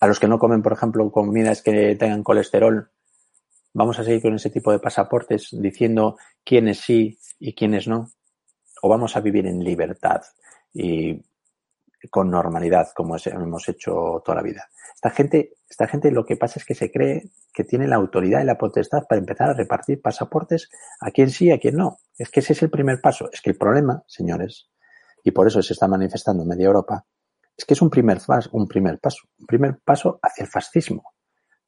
a 0.00 0.06
los 0.06 0.18
que 0.18 0.26
no 0.26 0.38
comen, 0.38 0.62
por 0.62 0.72
ejemplo, 0.72 1.10
comidas 1.12 1.62
que 1.62 1.94
tengan 1.94 2.24
colesterol. 2.24 2.90
Vamos 3.72 3.98
a 3.98 4.04
seguir 4.04 4.22
con 4.22 4.34
ese 4.34 4.50
tipo 4.50 4.72
de 4.72 4.80
pasaportes 4.80 5.50
diciendo 5.52 6.16
quiénes 6.44 6.80
sí 6.80 7.18
y 7.38 7.54
quiénes 7.54 7.86
no. 7.86 8.10
O 8.82 8.88
vamos 8.88 9.16
a 9.16 9.20
vivir 9.20 9.46
en 9.46 9.62
libertad 9.62 10.22
y 10.72 11.22
con 12.08 12.30
normalidad 12.30 12.88
como 12.94 13.16
hemos 13.16 13.68
hecho 13.68 14.22
toda 14.24 14.36
la 14.36 14.42
vida. 14.42 14.68
Esta 14.94 15.10
gente, 15.10 15.54
esta 15.68 15.86
gente 15.86 16.10
lo 16.10 16.24
que 16.24 16.36
pasa 16.36 16.58
es 16.58 16.64
que 16.64 16.74
se 16.74 16.90
cree 16.90 17.30
que 17.52 17.64
tiene 17.64 17.88
la 17.88 17.96
autoridad 17.96 18.42
y 18.42 18.44
la 18.44 18.58
potestad 18.58 19.06
para 19.08 19.18
empezar 19.18 19.50
a 19.50 19.54
repartir 19.54 20.00
pasaportes 20.00 20.68
a 21.00 21.10
quien 21.10 21.30
sí 21.30 21.46
y 21.46 21.52
a 21.52 21.58
quien 21.58 21.76
no. 21.76 21.98
Es 22.18 22.30
que 22.30 22.40
ese 22.40 22.52
es 22.52 22.62
el 22.62 22.70
primer 22.70 23.00
paso. 23.00 23.30
Es 23.32 23.40
que 23.40 23.50
el 23.50 23.56
problema, 23.56 24.02
señores, 24.06 24.70
y 25.24 25.30
por 25.30 25.46
eso 25.46 25.62
se 25.62 25.72
está 25.72 25.88
manifestando 25.88 26.42
en 26.42 26.48
media 26.48 26.66
Europa, 26.66 27.06
es 27.56 27.64
que 27.64 27.74
es 27.74 27.82
un 27.82 27.90
primer, 27.90 28.18
un 28.52 28.66
primer 28.66 28.98
paso, 28.98 29.28
un 29.38 29.46
primer 29.46 29.78
paso 29.84 30.18
hacia 30.22 30.44
el 30.44 30.50
fascismo. 30.50 31.14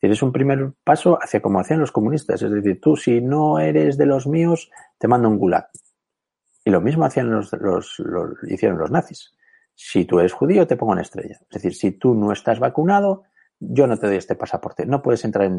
Es 0.00 0.22
un 0.22 0.32
primer 0.32 0.72
paso 0.82 1.16
hacia 1.22 1.40
como 1.40 1.60
hacían 1.60 1.78
los 1.78 1.92
comunistas. 1.92 2.42
Es 2.42 2.50
decir, 2.50 2.80
tú 2.80 2.96
si 2.96 3.20
no 3.20 3.60
eres 3.60 3.96
de 3.96 4.06
los 4.06 4.26
míos, 4.26 4.70
te 4.98 5.06
mando 5.06 5.28
un 5.28 5.38
gulag. 5.38 5.68
Y 6.64 6.70
lo 6.70 6.80
mismo 6.80 7.04
hacían 7.04 7.30
los, 7.30 7.52
los, 7.52 7.98
los, 8.00 8.30
hicieron 8.48 8.78
los 8.78 8.90
nazis. 8.90 9.32
Si 9.74 10.04
tú 10.04 10.18
eres 10.20 10.32
judío, 10.32 10.66
te 10.66 10.76
pongo 10.76 10.92
una 10.92 11.02
estrella. 11.02 11.38
Es 11.40 11.62
decir, 11.62 11.74
si 11.74 11.92
tú 11.92 12.14
no 12.14 12.32
estás 12.32 12.58
vacunado, 12.58 13.24
yo 13.58 13.86
no 13.86 13.96
te 13.96 14.06
doy 14.06 14.16
este 14.16 14.34
pasaporte. 14.34 14.84
No 14.86 15.02
puedes 15.02 15.24
entrar 15.24 15.46
en, 15.46 15.56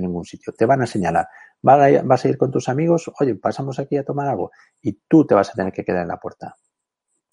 ningún 0.00 0.24
sitio. 0.24 0.52
Te 0.52 0.66
van 0.66 0.82
a 0.82 0.86
señalar. 0.86 1.28
Vas 1.62 2.24
a 2.24 2.28
ir 2.28 2.36
con 2.36 2.50
tus 2.50 2.68
amigos, 2.68 3.10
oye, 3.20 3.34
pasamos 3.34 3.78
aquí 3.78 3.96
a 3.96 4.04
tomar 4.04 4.28
algo. 4.28 4.50
Y 4.82 5.00
tú 5.08 5.26
te 5.26 5.34
vas 5.34 5.50
a 5.50 5.54
tener 5.54 5.72
que 5.72 5.84
quedar 5.84 6.02
en 6.02 6.08
la 6.08 6.20
puerta. 6.20 6.56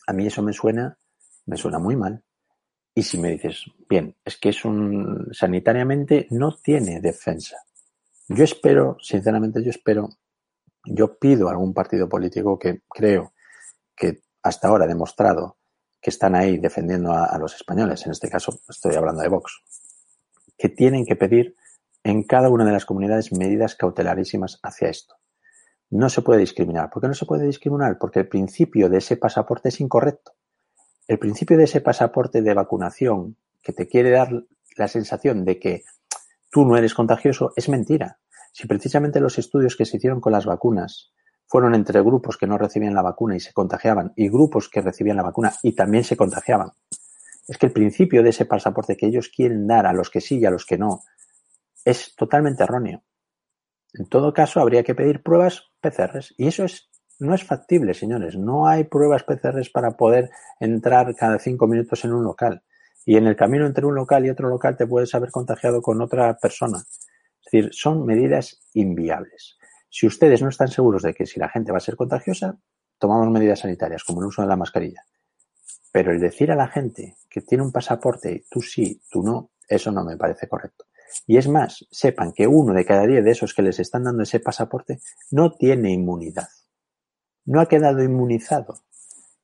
A 0.08 0.14
mí 0.14 0.26
eso 0.26 0.42
me 0.42 0.54
suena, 0.54 0.98
me 1.46 1.58
suena 1.58 1.80
muy 1.80 1.96
mal. 1.96 2.24
Y 2.94 3.04
si 3.04 3.18
me 3.18 3.32
dices, 3.32 3.66
bien, 3.90 4.16
es 4.24 4.38
que 4.38 4.50
es 4.50 4.64
un, 4.64 5.28
sanitariamente 5.34 6.28
no 6.32 6.56
tiene 6.56 7.02
defensa. 7.02 7.58
Yo 8.30 8.44
espero, 8.44 8.98
sinceramente 9.02 9.62
yo 9.62 9.70
espero, 9.70 10.10
yo 10.86 11.20
pido 11.20 11.50
a 11.50 11.52
algún 11.52 11.74
partido 11.74 12.08
político 12.08 12.58
que 12.58 12.84
creo 12.88 13.34
que 13.96 14.22
hasta 14.42 14.70
ahora 14.70 14.86
ha 14.86 14.88
demostrado 14.88 15.58
que 16.06 16.12
están 16.12 16.36
ahí 16.36 16.60
defendiendo 16.60 17.14
a, 17.14 17.36
los 17.40 17.56
españoles, 17.56 18.06
en 18.06 18.12
este 18.12 18.30
caso 18.30 18.60
estoy 18.70 18.94
hablando 18.94 19.24
de 19.24 19.28
Vox, 19.28 19.64
que 20.56 20.70
tienen 20.70 21.04
que 21.04 21.16
pedir 21.16 21.56
en 22.04 22.22
cada 22.22 22.50
una 22.50 22.64
de 22.64 22.72
las 22.72 22.86
comunidades 22.86 23.32
medidas 23.32 23.74
cautelarísimas 23.74 24.60
hacia 24.62 24.90
esto. 24.90 25.16
No 25.90 26.10
se 26.10 26.22
puede 26.22 26.42
discriminar. 26.42 26.92
¿Por 26.92 27.02
qué 27.02 27.08
no 27.08 27.16
se 27.16 27.26
puede 27.26 27.48
discriminar? 27.48 27.98
Porque 27.98 28.20
el 28.20 28.28
principio 28.28 28.88
de 28.88 29.00
ese 29.00 29.18
pasaporte 29.18 29.70
es 29.70 29.82
incorrecto. 29.82 30.34
El 31.08 31.18
principio 31.18 31.58
de 31.58 31.64
ese 31.64 31.82
pasaporte 31.82 32.44
de 32.44 32.54
vacunación 32.54 33.38
que 33.64 33.74
te 33.74 33.88
quiere 33.88 34.12
dar 34.12 34.30
la 34.78 34.88
sensación 34.88 35.44
de 35.44 35.58
que 35.58 35.86
tú 36.52 36.66
no 36.66 36.78
eres 36.78 36.94
contagioso 36.94 37.52
es 37.56 37.68
mentira. 37.68 38.20
Si 38.52 38.68
precisamente 38.68 39.20
los 39.20 39.40
estudios 39.40 39.76
que 39.76 39.86
se 39.86 39.98
hicieron 39.98 40.22
con 40.22 40.34
las 40.34 40.46
vacunas 40.46 41.14
fueron 41.48 41.76
entre 41.76 42.02
grupos 42.02 42.38
que 42.38 42.48
no 42.48 42.58
recibían 42.58 42.94
la 42.94 43.02
vacuna 43.02 43.36
y 43.36 43.40
se 43.40 43.54
contagiaban 43.54 44.14
y 44.16 44.30
grupos 44.30 44.70
que 44.70 44.82
recibían 44.82 45.18
la 45.18 45.24
vacuna 45.24 45.54
y 45.64 45.74
también 45.74 46.04
se 46.04 46.18
contagiaban. 46.18 46.72
Es 47.48 47.58
que 47.58 47.68
el 47.68 47.74
principio 47.74 48.24
de 48.24 48.30
ese 48.30 48.46
pasaporte 48.46 48.98
que 48.98 49.06
ellos 49.06 49.30
quieren 49.30 49.68
dar 49.68 49.86
a 49.86 49.94
los 49.94 50.10
que 50.10 50.22
sí 50.22 50.40
y 50.40 50.46
a 50.46 50.52
los 50.52 50.66
que 50.66 50.78
no 50.78 51.02
es 51.84 52.16
totalmente 52.16 52.64
erróneo. 52.64 53.04
En 53.94 54.08
todo 54.08 54.34
caso, 54.34 54.60
habría 54.60 54.84
que 54.84 54.96
pedir 54.96 55.22
pruebas 55.22 55.72
PCRs. 55.80 56.34
Y 56.38 56.48
eso 56.48 56.66
es, 56.66 56.90
no 57.20 57.34
es 57.34 57.44
factible, 57.44 57.94
señores. 57.94 58.36
No 58.36 58.68
hay 58.68 58.84
pruebas 58.86 59.24
PCRs 59.24 59.70
para 59.70 59.92
poder 59.92 60.32
entrar 60.60 61.16
cada 61.16 61.40
cinco 61.40 61.68
minutos 61.68 62.04
en 62.04 62.14
un 62.14 62.24
local. 62.24 62.64
Y 63.06 63.18
en 63.18 63.28
el 63.28 63.36
camino 63.36 63.66
entre 63.66 63.86
un 63.86 63.96
local 63.96 64.26
y 64.26 64.30
otro 64.30 64.50
local 64.50 64.76
te 64.76 64.88
puedes 64.88 65.14
haber 65.14 65.30
contagiado 65.30 65.82
con 65.82 66.02
otra 66.02 66.36
persona. 66.38 66.80
Es 66.80 67.52
decir, 67.52 67.70
son 67.72 68.06
medidas 68.06 68.60
inviables. 68.74 69.58
Si 69.98 70.06
ustedes 70.06 70.42
no 70.42 70.50
están 70.50 70.68
seguros 70.68 71.04
de 71.04 71.14
que 71.14 71.26
si 71.26 71.40
la 71.40 71.48
gente 71.48 71.72
va 71.72 71.78
a 71.78 71.80
ser 71.80 71.96
contagiosa, 71.96 72.60
tomamos 73.00 73.30
medidas 73.30 73.60
sanitarias, 73.60 74.04
como 74.04 74.20
el 74.20 74.28
uso 74.28 74.42
de 74.42 74.50
la 74.50 74.58
mascarilla. 74.58 75.06
Pero 75.94 76.12
el 76.12 76.20
decir 76.20 76.52
a 76.52 76.56
la 76.58 76.68
gente 76.68 77.16
que 77.30 77.40
tiene 77.40 77.64
un 77.64 77.72
pasaporte, 77.72 78.44
tú 78.52 78.62
sí, 78.62 79.02
tú 79.10 79.24
no, 79.24 79.52
eso 79.70 79.94
no 79.94 80.04
me 80.04 80.18
parece 80.18 80.50
correcto. 80.50 80.84
Y 81.26 81.38
es 81.38 81.48
más, 81.48 81.88
sepan 81.92 82.34
que 82.34 82.46
uno 82.46 82.74
de 82.74 82.84
cada 82.84 83.08
diez 83.08 83.24
de 83.24 83.32
esos 83.32 83.54
que 83.54 83.62
les 83.62 83.80
están 83.80 84.04
dando 84.04 84.24
ese 84.24 84.42
pasaporte 84.42 85.00
no 85.32 85.54
tiene 85.54 85.94
inmunidad. 85.94 86.50
No 87.46 87.62
ha 87.62 87.70
quedado 87.70 88.04
inmunizado. 88.04 88.82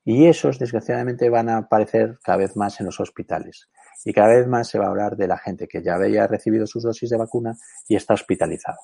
Y 0.03 0.25
esos, 0.25 0.59
desgraciadamente, 0.59 1.29
van 1.29 1.47
a 1.47 1.59
aparecer 1.59 2.19
cada 2.21 2.39
vez 2.39 2.57
más 2.57 2.77
en 2.81 2.87
los 2.87 2.99
hospitales. 2.99 3.69
Y 4.03 4.11
cada 4.11 4.33
vez 4.33 4.47
más 4.47 4.67
se 4.67 4.79
va 4.79 4.87
a 4.87 4.89
hablar 4.89 5.15
de 5.15 5.27
la 5.27 5.37
gente 5.37 5.69
que 5.69 5.81
ya 5.81 5.95
había 5.95 6.27
recibido 6.27 6.67
sus 6.67 6.83
dosis 6.83 7.09
de 7.09 7.15
vacuna 7.15 7.55
y 7.87 7.95
está 7.95 8.15
hospitalizado. 8.15 8.79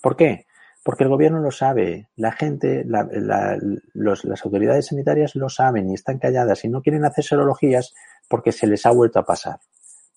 ¿Por 0.00 0.16
qué? 0.16 0.46
Porque 0.84 1.04
el 1.04 1.10
gobierno 1.10 1.40
lo 1.40 1.50
sabe, 1.50 2.10
la 2.14 2.30
gente, 2.32 2.84
las 2.84 4.44
autoridades 4.44 4.86
sanitarias 4.86 5.34
lo 5.34 5.48
saben 5.48 5.90
y 5.90 5.94
están 5.94 6.18
calladas 6.18 6.64
y 6.64 6.68
no 6.68 6.82
quieren 6.82 7.04
hacer 7.06 7.24
serologías 7.24 7.94
porque 8.28 8.52
se 8.52 8.66
les 8.66 8.84
ha 8.84 8.90
vuelto 8.90 9.18
a 9.18 9.24
pasar, 9.24 9.58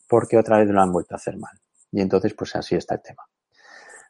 porque 0.10 0.38
otra 0.38 0.58
vez 0.58 0.68
lo 0.68 0.82
han 0.82 0.92
vuelto 0.92 1.16
a 1.16 1.18
hacer 1.18 1.38
mal. 1.38 1.58
Y 1.92 2.02
entonces, 2.02 2.34
pues 2.34 2.56
así 2.56 2.76
está 2.76 2.96
el 2.96 3.02
tema. 3.02 3.24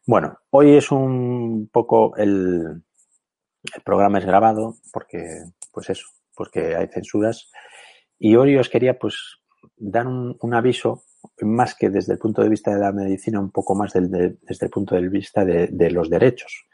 Bueno, 0.07 0.39
hoy 0.51 0.77
es 0.77 0.91
un 0.91 1.69
poco 1.71 2.15
el, 2.15 2.81
programa 3.83 4.19
es 4.19 4.25
grabado 4.25 4.77
porque, 4.93 5.43
pues 5.71 5.89
eso, 5.89 6.07
porque 6.33 6.75
hay 6.75 6.87
censuras. 6.87 7.51
Y 8.17 8.35
hoy 8.35 8.57
os 8.57 8.69
quería, 8.69 8.97
pues, 8.97 9.15
dar 9.75 10.07
un, 10.07 10.53
aviso, 10.53 11.03
más 11.41 11.75
que 11.75 11.89
desde 11.89 12.13
el 12.13 12.19
punto 12.19 12.41
de 12.41 12.49
vista 12.49 12.73
de 12.73 12.79
la 12.79 12.91
medicina, 12.91 13.39
un 13.39 13.51
poco 13.51 13.75
más 13.75 13.93
desde 13.93 14.65
el 14.65 14.69
punto 14.69 14.95
de 14.95 15.07
vista 15.09 15.45
de, 15.45 15.91
los 15.91 16.09
derechos. 16.09 16.65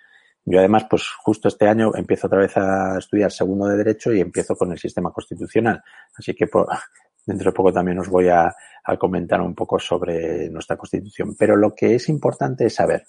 Yo 0.45 0.59
además, 0.59 0.85
pues 0.89 1.07
justo 1.23 1.47
este 1.47 1.67
año 1.67 1.91
empiezo 1.95 2.27
otra 2.27 2.39
vez 2.39 2.57
a 2.57 2.97
estudiar 2.97 3.31
segundo 3.31 3.67
de 3.67 3.77
Derecho 3.77 4.13
y 4.13 4.19
empiezo 4.19 4.55
con 4.55 4.71
el 4.71 4.77
sistema 4.77 5.11
constitucional. 5.11 5.81
Así 6.17 6.33
que 6.33 6.47
dentro 7.25 7.51
de 7.51 7.55
poco 7.55 7.71
también 7.71 7.99
os 7.99 8.09
voy 8.09 8.27
a, 8.29 8.53
comentar 8.99 9.39
un 9.39 9.55
poco 9.55 9.79
sobre 9.79 10.49
nuestra 10.49 10.75
Constitución. 10.75 11.35
Pero 11.39 11.55
lo 11.55 11.73
que 11.73 11.95
es 11.95 12.09
importante 12.09 12.65
es 12.65 12.75
saber 12.75 13.05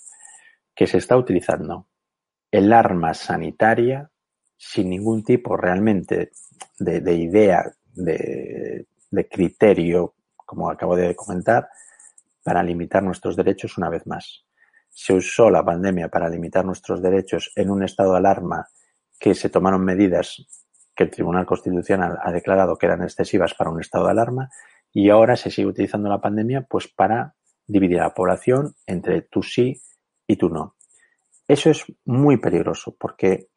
que 0.74 0.86
se 0.86 0.98
está 0.98 1.16
utilizando 1.16 1.88
el 2.50 2.72
arma 2.72 3.14
sanitaria 3.14 4.08
sin 4.56 4.90
ningún 4.90 5.24
tipo 5.24 5.56
realmente 5.56 6.30
de, 6.78 7.14
idea, 7.14 7.64
de, 7.92 8.86
de 9.10 9.28
criterio, 9.28 10.13
como 10.44 10.70
acabo 10.70 10.96
de 10.96 11.14
comentar, 11.14 11.68
para 12.42 12.62
limitar 12.62 13.02
nuestros 13.02 13.36
derechos 13.36 13.78
una 13.78 13.88
vez 13.88 14.06
más. 14.06 14.44
Se 14.90 15.12
usó 15.12 15.50
la 15.50 15.64
pandemia 15.64 16.08
para 16.08 16.28
limitar 16.28 16.64
nuestros 16.64 17.02
derechos 17.02 17.50
en 17.56 17.70
un 17.70 17.82
estado 17.82 18.12
de 18.12 18.18
alarma 18.18 18.68
que 19.18 19.34
se 19.34 19.48
tomaron 19.48 19.84
medidas 19.84 20.46
que 20.94 21.04
el 21.04 21.10
Tribunal 21.10 21.46
Constitucional 21.46 22.18
ha 22.22 22.30
declarado 22.30 22.76
que 22.76 22.86
eran 22.86 23.02
excesivas 23.02 23.54
para 23.54 23.70
un 23.70 23.80
estado 23.80 24.04
de 24.04 24.12
alarma 24.12 24.50
y 24.92 25.10
ahora 25.10 25.36
se 25.36 25.50
sigue 25.50 25.66
utilizando 25.66 26.08
la 26.08 26.20
pandemia 26.20 26.66
pues 26.68 26.86
para 26.88 27.34
dividir 27.66 28.00
a 28.00 28.04
la 28.04 28.14
población 28.14 28.74
entre 28.86 29.22
tú 29.22 29.42
sí 29.42 29.80
y 30.26 30.36
tú 30.36 30.48
no. 30.48 30.76
Eso 31.48 31.70
es 31.70 31.84
muy 32.04 32.36
peligroso 32.38 32.94
porque 32.98 33.48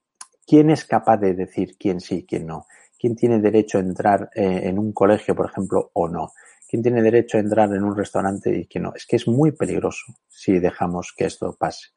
¿quién 0.46 0.70
es 0.70 0.86
capaz 0.86 1.18
de 1.18 1.34
decir 1.34 1.76
quién 1.78 2.00
sí 2.00 2.20
y 2.20 2.26
quién 2.26 2.48
no? 2.48 2.66
¿Quién 3.00 3.16
tiene 3.16 3.40
derecho 3.40 3.78
a 3.78 3.82
entrar 3.82 4.30
eh, 4.34 4.62
en 4.64 4.80
un 4.80 4.92
colegio, 4.92 5.36
por 5.36 5.50
ejemplo, 5.50 5.92
o 5.94 6.10
no? 6.10 6.32
¿Quién 6.68 6.84
tiene 6.84 7.02
derecho 7.02 7.38
a 7.38 7.40
entrar 7.40 7.74
en 7.74 7.84
un 7.84 7.96
restaurante 7.96 8.54
y 8.56 8.68
quién 8.68 8.84
no? 8.84 8.94
Es 8.94 9.06
que 9.06 9.16
es 9.16 9.28
muy 9.28 9.54
peligroso 9.54 10.14
si 10.28 10.60
dejamos 10.60 11.14
que 11.16 11.26
esto 11.26 11.56
pase. 11.58 11.88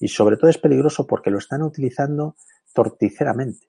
Y 0.00 0.08
sobre 0.08 0.36
todo 0.36 0.50
es 0.50 0.58
peligroso 0.58 1.06
porque 1.06 1.30
lo 1.30 1.38
están 1.38 1.62
utilizando 1.62 2.36
torticeramente. 2.74 3.68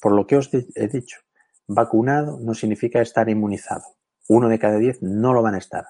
Por 0.00 0.12
lo 0.12 0.26
que 0.26 0.36
os 0.36 0.50
he 0.52 0.88
dicho, 0.88 1.18
vacunado 1.66 2.38
no 2.40 2.54
significa 2.54 3.00
estar 3.00 3.28
inmunizado. 3.28 3.84
Uno 4.28 4.48
de 4.48 4.58
cada 4.58 4.78
diez 4.78 5.00
no 5.00 5.32
lo 5.32 5.42
van 5.42 5.54
a 5.54 5.58
estar. 5.58 5.84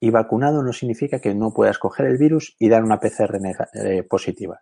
Y 0.00 0.10
vacunado 0.10 0.62
no 0.62 0.72
significa 0.72 1.20
que 1.20 1.34
no 1.34 1.52
puedas 1.54 1.78
coger 1.78 2.06
el 2.06 2.18
virus 2.18 2.56
y 2.58 2.68
dar 2.68 2.82
una 2.82 2.98
PCR 2.98 3.38
eh, 3.74 4.02
positiva. 4.02 4.60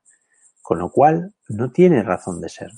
Con 0.60 0.78
lo 0.78 0.90
cual, 0.90 1.34
no 1.48 1.72
tiene 1.72 2.02
razón 2.02 2.40
de 2.40 2.48
ser. 2.48 2.70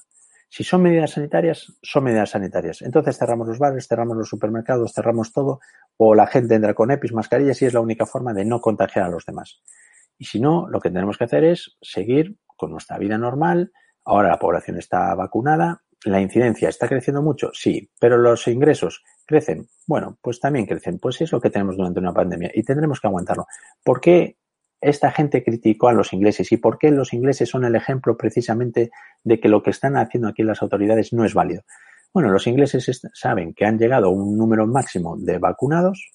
Si 0.56 0.62
son 0.62 0.82
medidas 0.82 1.10
sanitarias, 1.10 1.72
son 1.82 2.04
medidas 2.04 2.30
sanitarias. 2.30 2.80
Entonces 2.82 3.18
cerramos 3.18 3.48
los 3.48 3.58
bares, 3.58 3.88
cerramos 3.88 4.16
los 4.16 4.28
supermercados, 4.28 4.92
cerramos 4.94 5.32
todo, 5.32 5.58
o 5.96 6.14
la 6.14 6.28
gente 6.28 6.54
entra 6.54 6.74
con 6.74 6.92
EPIs, 6.92 7.12
mascarillas 7.12 7.60
y 7.60 7.64
es 7.64 7.74
la 7.74 7.80
única 7.80 8.06
forma 8.06 8.32
de 8.32 8.44
no 8.44 8.60
contagiar 8.60 9.06
a 9.06 9.08
los 9.08 9.26
demás. 9.26 9.60
Y 10.16 10.26
si 10.26 10.38
no, 10.38 10.68
lo 10.68 10.78
que 10.78 10.90
tenemos 10.90 11.18
que 11.18 11.24
hacer 11.24 11.42
es 11.42 11.76
seguir 11.82 12.36
con 12.56 12.70
nuestra 12.70 12.98
vida 12.98 13.18
normal. 13.18 13.72
Ahora 14.04 14.28
la 14.28 14.38
población 14.38 14.78
está 14.78 15.12
vacunada, 15.16 15.82
la 16.04 16.20
incidencia 16.20 16.68
está 16.68 16.86
creciendo 16.86 17.20
mucho, 17.20 17.50
sí, 17.52 17.90
pero 17.98 18.16
los 18.16 18.46
ingresos 18.46 19.02
crecen. 19.26 19.66
Bueno, 19.88 20.18
pues 20.22 20.38
también 20.38 20.66
crecen. 20.66 21.00
Pues 21.00 21.20
es 21.20 21.32
lo 21.32 21.40
que 21.40 21.50
tenemos 21.50 21.76
durante 21.76 21.98
una 21.98 22.12
pandemia 22.12 22.52
y 22.54 22.62
tendremos 22.62 23.00
que 23.00 23.08
aguantarlo. 23.08 23.48
¿Por 23.82 24.00
qué 24.00 24.36
esta 24.84 25.10
gente 25.10 25.42
criticó 25.42 25.88
a 25.88 25.94
los 25.94 26.12
ingleses 26.12 26.52
y 26.52 26.58
por 26.58 26.78
qué 26.78 26.90
los 26.90 27.14
ingleses 27.14 27.48
son 27.48 27.64
el 27.64 27.74
ejemplo 27.74 28.16
precisamente 28.18 28.90
de 29.22 29.40
que 29.40 29.48
lo 29.48 29.62
que 29.62 29.70
están 29.70 29.96
haciendo 29.96 30.28
aquí 30.28 30.42
las 30.42 30.60
autoridades 30.60 31.12
no 31.14 31.24
es 31.24 31.32
válido. 31.32 31.62
Bueno, 32.12 32.28
los 32.28 32.46
ingleses 32.46 33.00
saben 33.14 33.54
que 33.54 33.64
han 33.64 33.78
llegado 33.78 34.06
a 34.06 34.10
un 34.10 34.36
número 34.36 34.66
máximo 34.66 35.16
de 35.16 35.38
vacunados 35.38 36.10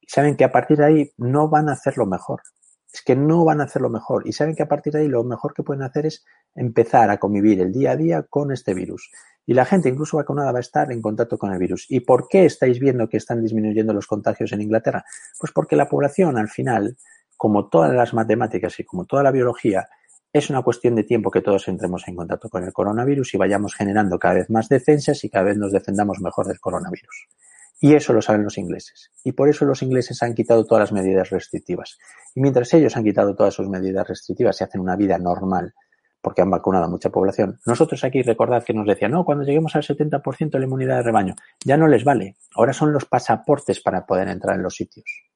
y 0.00 0.06
saben 0.08 0.36
que 0.36 0.44
a 0.44 0.50
partir 0.50 0.78
de 0.78 0.86
ahí 0.86 1.12
no 1.18 1.48
van 1.48 1.68
a 1.68 1.72
hacerlo 1.72 2.06
mejor. 2.06 2.40
Es 2.90 3.02
que 3.02 3.14
no 3.14 3.44
van 3.44 3.60
a 3.60 3.64
hacerlo 3.64 3.90
mejor 3.90 4.26
y 4.26 4.32
saben 4.32 4.56
que 4.56 4.62
a 4.62 4.68
partir 4.68 4.94
de 4.94 5.00
ahí 5.00 5.08
lo 5.08 5.22
mejor 5.22 5.52
que 5.52 5.62
pueden 5.62 5.82
hacer 5.82 6.06
es 6.06 6.24
empezar 6.54 7.10
a 7.10 7.18
convivir 7.18 7.60
el 7.60 7.72
día 7.72 7.90
a 7.90 7.96
día 7.96 8.22
con 8.22 8.50
este 8.52 8.72
virus. 8.72 9.10
Y 9.44 9.52
la 9.52 9.66
gente, 9.66 9.90
incluso 9.90 10.16
vacunada, 10.16 10.50
va 10.50 10.58
a 10.58 10.60
estar 10.60 10.90
en 10.90 11.02
contacto 11.02 11.36
con 11.36 11.52
el 11.52 11.58
virus. 11.58 11.86
¿Y 11.90 12.00
por 12.00 12.26
qué 12.28 12.46
estáis 12.46 12.80
viendo 12.80 13.08
que 13.08 13.18
están 13.18 13.42
disminuyendo 13.42 13.92
los 13.92 14.06
contagios 14.06 14.52
en 14.52 14.62
Inglaterra? 14.62 15.04
Pues 15.38 15.52
porque 15.52 15.76
la 15.76 15.88
población 15.88 16.38
al 16.38 16.48
final 16.48 16.96
como 17.38 17.68
todas 17.68 17.94
las 17.94 18.12
matemáticas 18.12 18.78
y 18.80 18.84
como 18.84 19.06
toda 19.06 19.22
la 19.22 19.30
biología, 19.30 19.88
es 20.32 20.50
una 20.50 20.60
cuestión 20.62 20.96
de 20.96 21.04
tiempo 21.04 21.30
que 21.30 21.40
todos 21.40 21.68
entremos 21.68 22.06
en 22.08 22.16
contacto 22.16 22.50
con 22.50 22.64
el 22.64 22.72
coronavirus 22.72 23.32
y 23.32 23.38
vayamos 23.38 23.74
generando 23.74 24.18
cada 24.18 24.34
vez 24.34 24.50
más 24.50 24.68
defensas 24.68 25.22
y 25.24 25.30
cada 25.30 25.44
vez 25.44 25.56
nos 25.56 25.72
defendamos 25.72 26.20
mejor 26.20 26.46
del 26.48 26.60
coronavirus. 26.60 27.28
Y 27.80 27.94
eso 27.94 28.12
lo 28.12 28.20
saben 28.20 28.42
los 28.42 28.58
ingleses. 28.58 29.12
Y 29.22 29.32
por 29.32 29.48
eso 29.48 29.64
los 29.64 29.82
ingleses 29.82 30.20
han 30.24 30.34
quitado 30.34 30.66
todas 30.66 30.82
las 30.82 30.92
medidas 30.92 31.30
restrictivas. 31.30 31.96
Y 32.34 32.40
mientras 32.40 32.74
ellos 32.74 32.96
han 32.96 33.04
quitado 33.04 33.36
todas 33.36 33.54
sus 33.54 33.68
medidas 33.68 34.06
restrictivas 34.06 34.60
y 34.60 34.64
hacen 34.64 34.80
una 34.80 34.96
vida 34.96 35.16
normal, 35.16 35.74
porque 36.20 36.42
han 36.42 36.50
vacunado 36.50 36.86
a 36.86 36.90
mucha 36.90 37.10
población, 37.10 37.60
nosotros 37.64 38.02
aquí 38.02 38.22
recordad 38.22 38.64
que 38.64 38.74
nos 38.74 38.86
decían, 38.86 39.12
no, 39.12 39.24
cuando 39.24 39.44
lleguemos 39.44 39.76
al 39.76 39.84
70% 39.84 40.50
de 40.50 40.58
la 40.58 40.64
inmunidad 40.64 40.96
de 40.96 41.02
rebaño, 41.04 41.34
ya 41.64 41.76
no 41.76 41.86
les 41.86 42.02
vale. 42.02 42.36
Ahora 42.56 42.72
son 42.72 42.92
los 42.92 43.04
pasaportes 43.04 43.80
para 43.80 44.04
poder 44.04 44.26
entrar 44.26 44.56
en 44.56 44.64
los 44.64 44.74
sitios. 44.74 45.27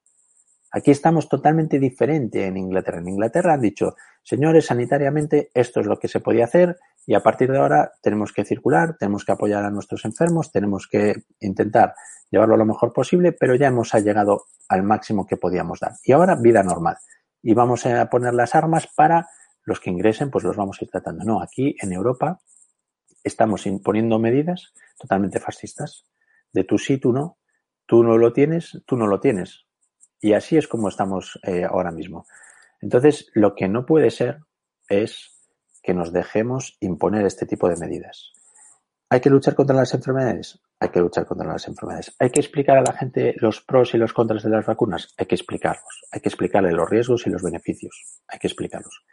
Aquí 0.75 0.89
estamos 0.89 1.29
totalmente 1.29 1.77
diferente 1.77 2.47
en 2.47 2.57
Inglaterra. 2.57 2.97
En 2.97 3.07
Inglaterra 3.07 3.53
han 3.53 3.61
dicho, 3.61 3.95
señores, 4.23 4.65
sanitariamente 4.65 5.51
esto 5.53 5.81
es 5.81 5.85
lo 5.85 5.99
que 5.99 6.07
se 6.07 6.19
podía 6.19 6.45
hacer 6.45 6.77
y 7.05 7.13
a 7.13 7.21
partir 7.21 7.51
de 7.51 7.59
ahora 7.59 7.91
tenemos 8.01 8.33
que 8.33 8.43
circular, 8.43 8.97
tenemos 8.97 9.23
que 9.23 9.33
apoyar 9.33 9.63
a 9.63 9.69
nuestros 9.69 10.03
enfermos, 10.03 10.51
tenemos 10.51 10.87
que 10.87 11.13
intentar 11.41 11.93
llevarlo 12.31 12.57
lo 12.57 12.65
mejor 12.65 12.91
posible, 12.91 13.33
pero 13.33 13.53
ya 13.53 13.67
hemos 13.67 13.93
llegado 13.93 14.45
al 14.67 14.81
máximo 14.81 15.27
que 15.27 15.37
podíamos 15.37 15.79
dar. 15.79 15.91
Y 16.03 16.11
ahora 16.11 16.35
vida 16.41 16.63
normal. 16.63 16.97
Y 17.43 17.53
vamos 17.53 17.85
a 17.85 18.09
poner 18.09 18.33
las 18.33 18.55
armas 18.55 18.87
para 18.95 19.27
los 19.65 19.79
que 19.79 19.91
ingresen, 19.91 20.31
pues 20.31 20.43
los 20.43 20.57
vamos 20.57 20.77
a 20.81 20.85
ir 20.85 20.89
tratando. 20.89 21.23
No, 21.23 21.39
aquí 21.39 21.75
en 21.79 21.93
Europa 21.93 22.41
estamos 23.23 23.67
imponiendo 23.67 24.17
medidas 24.17 24.73
totalmente 24.97 25.39
fascistas. 25.39 26.07
De 26.51 26.63
tú 26.63 26.79
sí, 26.79 26.97
tú 26.97 27.13
no. 27.13 27.37
Tú 27.85 28.01
no 28.01 28.17
lo 28.17 28.33
tienes, 28.33 28.81
tú 28.87 28.97
no 28.97 29.05
lo 29.05 29.19
tienes. 29.19 29.62
Y 30.23 30.31
así 30.31 30.55
es 30.55 30.69
como 30.69 30.87
estamos 30.87 31.37
eh, 31.43 31.65
ahora 31.65 31.91
mismo. 31.91 32.25
Entonces, 32.79 33.29
lo 33.33 33.55
que 33.55 33.67
no 33.67 33.85
puede 33.85 34.09
ser 34.09 34.39
es 34.87 35.37
que 35.83 35.93
nos 35.93 36.13
dejemos 36.13 36.77
imponer 36.79 37.25
este 37.25 37.45
tipo 37.45 37.67
de 37.67 37.75
medidas. 37.75 38.31
¿Hay 39.09 39.19
que 39.19 39.29
luchar 39.29 39.53
contra 39.53 39.75
las 39.75 39.93
enfermedades? 39.93 40.61
Hay 40.79 40.89
que 40.89 41.01
luchar 41.01 41.25
contra 41.25 41.45
las 41.45 41.67
enfermedades. 41.67 42.15
¿Hay 42.19 42.29
que 42.29 42.39
explicar 42.39 42.77
a 42.77 42.83
la 42.83 42.93
gente 42.93 43.35
los 43.39 43.59
pros 43.59 43.93
y 43.95 43.97
los 43.97 44.13
contras 44.13 44.43
de 44.43 44.49
las 44.49 44.65
vacunas? 44.65 45.13
Hay 45.17 45.25
que 45.25 45.35
explicarlos. 45.35 46.03
Hay 46.09 46.21
que 46.21 46.29
explicarle 46.29 46.71
los 46.71 46.89
riesgos 46.89 47.27
y 47.27 47.29
los 47.29 47.43
beneficios. 47.43 48.21
Hay 48.29 48.39
que 48.39 48.47
explicarlos. 48.47 49.03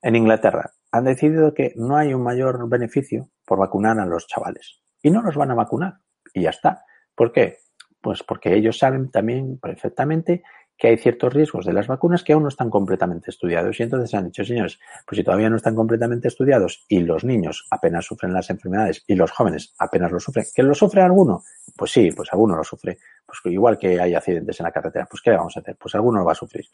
En 0.00 0.14
Inglaterra 0.14 0.70
han 0.92 1.04
decidido 1.04 1.54
que 1.54 1.72
no 1.74 1.96
hay 1.96 2.14
un 2.14 2.22
mayor 2.22 2.68
beneficio 2.68 3.30
por 3.44 3.58
vacunar 3.58 3.98
a 3.98 4.06
los 4.06 4.28
chavales. 4.28 4.80
Y 5.02 5.10
no 5.10 5.22
los 5.22 5.34
van 5.34 5.50
a 5.50 5.56
vacunar. 5.56 5.94
Y 6.32 6.42
ya 6.42 6.50
está. 6.50 6.84
¿Por 7.16 7.32
qué? 7.32 7.61
Pues 8.02 8.22
porque 8.22 8.54
ellos 8.54 8.78
saben 8.78 9.10
también 9.10 9.58
perfectamente 9.58 10.42
que 10.76 10.88
hay 10.88 10.96
ciertos 10.96 11.32
riesgos 11.32 11.64
de 11.64 11.72
las 11.72 11.86
vacunas 11.86 12.24
que 12.24 12.32
aún 12.32 12.42
no 12.42 12.48
están 12.48 12.68
completamente 12.68 13.30
estudiados. 13.30 13.78
Y 13.78 13.84
entonces 13.84 14.12
han 14.14 14.24
dicho, 14.24 14.44
señores, 14.44 14.80
pues 15.06 15.16
si 15.16 15.22
todavía 15.22 15.48
no 15.48 15.54
están 15.54 15.76
completamente 15.76 16.26
estudiados 16.26 16.84
y 16.88 16.98
los 17.00 17.22
niños 17.22 17.66
apenas 17.70 18.04
sufren 18.04 18.32
las 18.32 18.50
enfermedades 18.50 19.04
y 19.06 19.14
los 19.14 19.30
jóvenes 19.30 19.74
apenas 19.78 20.10
lo 20.10 20.18
sufren, 20.18 20.44
¿que 20.52 20.64
lo 20.64 20.74
sufre 20.74 21.02
alguno? 21.02 21.44
Pues 21.76 21.92
sí, 21.92 22.10
pues 22.10 22.32
alguno 22.32 22.56
lo 22.56 22.64
sufre. 22.64 22.98
Pues 23.24 23.38
igual 23.44 23.78
que 23.78 24.00
hay 24.00 24.14
accidentes 24.14 24.58
en 24.58 24.64
la 24.64 24.72
carretera, 24.72 25.06
pues 25.08 25.22
¿qué 25.22 25.30
vamos 25.30 25.56
a 25.56 25.60
hacer? 25.60 25.76
Pues 25.76 25.94
alguno 25.94 26.18
lo 26.18 26.24
va 26.24 26.32
a 26.32 26.34
sufrir. 26.34 26.64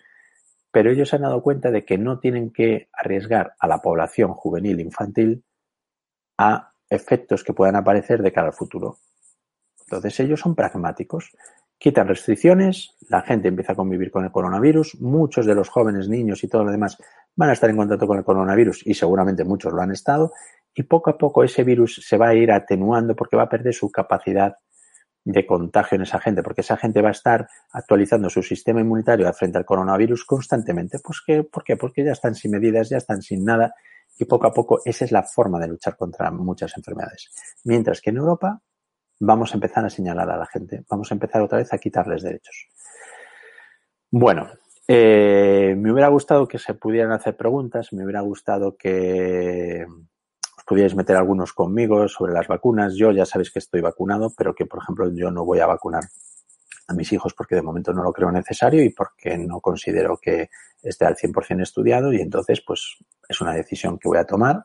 Pero 0.71 0.91
ellos 0.91 1.09
se 1.09 1.17
han 1.17 1.23
dado 1.23 1.43
cuenta 1.43 1.71
de 1.71 1.85
que 1.85 1.99
no 1.99 2.19
tienen 2.19 2.51
que 2.51 2.88
arriesgar 2.95 3.55
a 3.59 3.67
la 3.67 3.83
población 3.83 4.33
juvenil 4.33 4.81
infantil 4.81 5.45
a 6.38 6.73
efectos 6.88 7.45
que 7.45 7.53
puedan 7.53 7.77
aparecer 7.77 8.23
de 8.23 8.33
cara 8.33 8.47
al 8.47 8.55
futuro. 8.55 8.97
Entonces 9.88 10.20
ellos 10.20 10.40
son 10.40 10.55
pragmáticos 10.55 11.33
quitan 11.79 12.09
restricciones, 12.09 12.96
la 13.09 13.22
gente 13.22 13.48
empieza 13.48 13.72
a 13.72 13.77
convivir 13.77 14.11
con 14.11 14.24
el 14.24 14.33
coronavirus, 14.33 15.01
muchos 15.01 15.46
de 15.46 15.55
los 15.55 15.68
jóvenes, 15.68 16.09
niños 16.09 16.42
y 16.42 16.48
todo 16.48 16.64
lo 16.64 16.72
demás 16.72 16.98
van 17.37 17.51
a 17.51 17.53
estar 17.53 17.70
en 17.70 17.77
contacto 17.77 18.07
con 18.07 18.18
el 18.18 18.24
coronavirus 18.24 18.85
y 18.85 18.94
seguramente 18.94 19.44
muchos 19.44 19.72
lo 19.72 19.81
han 19.81 19.92
estado 19.92 20.33
y 20.74 20.83
poco 20.83 21.11
a 21.11 21.16
poco 21.16 21.44
ese 21.44 21.62
virus 21.62 22.03
se 22.05 22.16
va 22.16 22.29
a 22.29 22.35
ir 22.35 22.51
atenuando 22.51 23.14
porque 23.14 23.37
va 23.37 23.44
a 23.44 23.48
perder 23.48 23.72
su 23.72 23.90
capacidad 23.90 24.57
de 25.24 25.46
contagio 25.46 25.96
en 25.96 26.03
esa 26.03 26.18
gente, 26.20 26.42
porque 26.42 26.62
esa 26.62 26.77
gente 26.77 27.03
va 27.03 27.09
a 27.09 27.12
estar 27.12 27.46
actualizando 27.72 28.31
su 28.31 28.42
sistema 28.42 28.81
inmunitario 28.81 29.33
frente 29.33 29.59
al 29.59 29.64
coronavirus 29.64 30.24
constantemente. 30.24 30.98
¿Por 31.01 31.16
qué? 31.64 31.77
Porque 31.77 32.05
ya 32.05 32.12
están 32.12 32.35
sin 32.35 32.53
medidas, 32.53 32.88
ya 32.88 32.96
están 32.96 33.20
sin 33.22 33.44
nada 33.44 33.74
y 34.18 34.24
poco 34.24 34.46
a 34.46 34.53
poco 34.53 34.81
esa 34.85 35.05
es 35.05 35.12
la 35.12 35.22
forma 35.22 35.61
de 35.61 35.68
luchar 35.68 35.96
contra 35.96 36.31
muchas 36.31 36.77
enfermedades. 36.77 37.31
Mientras 37.64 38.01
que 38.01 38.11
en 38.11 38.16
Europa 38.16 38.61
vamos 39.19 39.53
a 39.53 39.55
empezar 39.55 39.85
a 39.85 39.91
señalar 39.91 40.31
a 40.31 40.37
la 40.37 40.47
gente, 40.47 40.85
vamos 40.89 41.11
a 41.11 41.15
empezar 41.15 41.43
otra 41.43 41.59
vez 41.59 41.73
a 41.73 41.79
quitarles 41.79 42.23
derechos. 42.23 42.69
Bueno, 44.11 44.49
eh, 44.87 45.75
me 45.77 45.93
hubiera 45.93 46.09
gustado 46.09 46.49
que 46.49 46.59
se 46.59 46.75
pudieran 46.75 47.13
hacer 47.13 47.37
preguntas, 47.37 47.93
me 47.93 48.05
hubiera 48.05 48.21
gustado 48.21 48.77
que 48.77 49.85
os 50.57 50.65
pudierais 50.65 50.95
meter 50.95 51.17
algunos 51.17 51.53
conmigo 51.53 52.09
sobre 52.09 52.33
las 52.33 52.49
vacunas. 52.49 52.95
Yo 52.97 53.11
ya 53.13 53.27
sabéis 53.27 53.51
que 53.51 53.59
estoy 53.59 53.81
vacunado, 53.81 54.33
pero 54.37 54.55
que, 54.55 54.67
por 54.67 54.83
ejemplo, 54.83 55.13
yo 55.13 55.31
no 55.31 55.45
voy 55.45 55.61
a 55.61 55.67
vacunar 55.67 56.05
a 56.89 56.95
mis 56.95 57.13
hijos 57.13 57.35
porque 57.35 57.55
de 57.55 57.63
momento 57.63 57.93
no 57.93 58.03
lo 58.03 58.13
creo 58.13 58.33
necesario 58.33 58.83
y 58.83 58.91
porque 58.91 59.37
no 59.37 59.61
considero 59.61 60.17
que 60.17 60.49
esté 60.83 61.05
al 61.05 61.17
100% 61.17 61.63
estudiado 61.63 62.13
y 62.13 62.21
entonces 62.21 62.63
pues 62.67 62.97
es 63.29 63.41
una 63.41 63.53
decisión 63.53 63.99
que 63.99 64.09
voy 64.09 64.19
a 64.19 64.25
tomar 64.25 64.65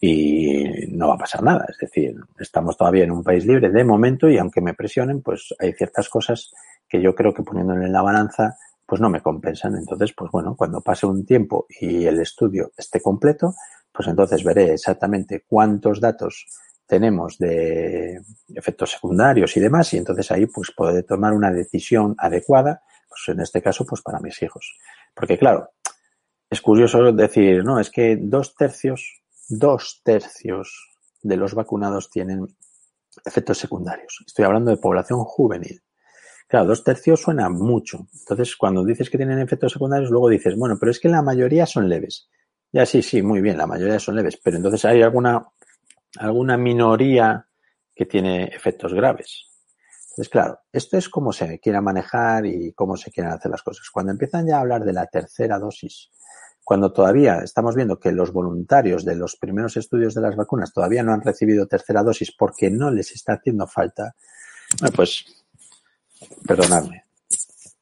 y 0.00 0.86
no 0.88 1.08
va 1.08 1.14
a 1.14 1.18
pasar 1.18 1.42
nada. 1.42 1.66
Es 1.68 1.78
decir, 1.78 2.14
estamos 2.38 2.76
todavía 2.76 3.04
en 3.04 3.10
un 3.10 3.22
país 3.22 3.46
libre 3.46 3.70
de 3.70 3.84
momento 3.84 4.28
y 4.28 4.38
aunque 4.38 4.60
me 4.60 4.74
presionen, 4.74 5.22
pues 5.22 5.54
hay 5.58 5.72
ciertas 5.72 6.08
cosas 6.08 6.52
que 6.88 7.00
yo 7.00 7.14
creo 7.14 7.32
que 7.32 7.42
poniéndole 7.42 7.86
en 7.86 7.92
la 7.92 8.02
balanza, 8.02 8.56
pues 8.84 9.00
no 9.00 9.10
me 9.10 9.20
compensan. 9.20 9.74
Entonces, 9.76 10.12
pues 10.16 10.30
bueno, 10.30 10.54
cuando 10.56 10.80
pase 10.80 11.06
un 11.06 11.24
tiempo 11.24 11.66
y 11.80 12.06
el 12.06 12.20
estudio 12.20 12.70
esté 12.76 13.00
completo, 13.00 13.54
pues 13.92 14.08
entonces 14.08 14.44
veré 14.44 14.74
exactamente 14.74 15.44
cuántos 15.48 16.00
datos 16.00 16.46
tenemos 16.86 17.38
de 17.38 18.20
efectos 18.54 18.92
secundarios 18.92 19.56
y 19.56 19.60
demás 19.60 19.92
y 19.92 19.98
entonces 19.98 20.30
ahí 20.30 20.46
pues 20.46 20.70
podré 20.70 21.02
tomar 21.02 21.32
una 21.32 21.50
decisión 21.50 22.14
adecuada, 22.16 22.82
pues 23.08 23.22
en 23.28 23.40
este 23.40 23.60
caso 23.60 23.84
pues 23.84 24.02
para 24.02 24.20
mis 24.20 24.40
hijos. 24.42 24.76
Porque 25.14 25.36
claro, 25.36 25.70
es 26.48 26.60
curioso 26.60 27.12
decir, 27.12 27.64
no, 27.64 27.80
es 27.80 27.90
que 27.90 28.16
dos 28.20 28.54
tercios 28.54 29.22
dos 29.48 30.00
tercios 30.04 30.96
de 31.22 31.36
los 31.36 31.54
vacunados 31.54 32.10
tienen 32.10 32.46
efectos 33.24 33.58
secundarios. 33.58 34.22
Estoy 34.26 34.44
hablando 34.44 34.70
de 34.70 34.76
población 34.76 35.20
juvenil. 35.24 35.82
Claro, 36.48 36.66
dos 36.66 36.84
tercios 36.84 37.20
suena 37.20 37.48
mucho. 37.48 38.06
Entonces, 38.20 38.56
cuando 38.56 38.84
dices 38.84 39.10
que 39.10 39.16
tienen 39.16 39.40
efectos 39.40 39.72
secundarios, 39.72 40.10
luego 40.10 40.28
dices, 40.28 40.56
bueno, 40.56 40.76
pero 40.78 40.92
es 40.92 41.00
que 41.00 41.08
la 41.08 41.22
mayoría 41.22 41.66
son 41.66 41.88
leves. 41.88 42.28
Ya 42.72 42.86
sí, 42.86 43.02
sí, 43.02 43.22
muy 43.22 43.40
bien, 43.40 43.56
la 43.58 43.66
mayoría 43.66 43.98
son 43.98 44.16
leves, 44.16 44.38
pero 44.42 44.56
entonces 44.56 44.84
hay 44.84 45.02
alguna, 45.02 45.48
alguna 46.18 46.56
minoría 46.56 47.46
que 47.94 48.06
tiene 48.06 48.44
efectos 48.44 48.92
graves. 48.94 49.46
Entonces, 50.10 50.28
claro, 50.28 50.60
esto 50.72 50.96
es 50.96 51.08
cómo 51.08 51.32
se 51.32 51.58
quiera 51.58 51.80
manejar 51.80 52.46
y 52.46 52.72
cómo 52.74 52.96
se 52.96 53.10
quieren 53.10 53.32
hacer 53.32 53.50
las 53.50 53.62
cosas. 53.62 53.90
Cuando 53.90 54.12
empiezan 54.12 54.46
ya 54.46 54.58
a 54.58 54.60
hablar 54.60 54.84
de 54.84 54.92
la 54.92 55.06
tercera 55.06 55.58
dosis, 55.58 56.10
cuando 56.66 56.92
todavía 56.92 57.42
estamos 57.44 57.76
viendo 57.76 58.00
que 58.00 58.10
los 58.10 58.32
voluntarios 58.32 59.04
de 59.04 59.14
los 59.14 59.36
primeros 59.36 59.76
estudios 59.76 60.14
de 60.14 60.20
las 60.20 60.34
vacunas 60.34 60.72
todavía 60.72 61.04
no 61.04 61.12
han 61.12 61.22
recibido 61.22 61.68
tercera 61.68 62.02
dosis 62.02 62.34
porque 62.36 62.68
no 62.70 62.90
les 62.90 63.12
está 63.12 63.34
haciendo 63.34 63.68
falta, 63.68 64.16
pues, 64.96 65.44
perdonadme. 66.44 67.04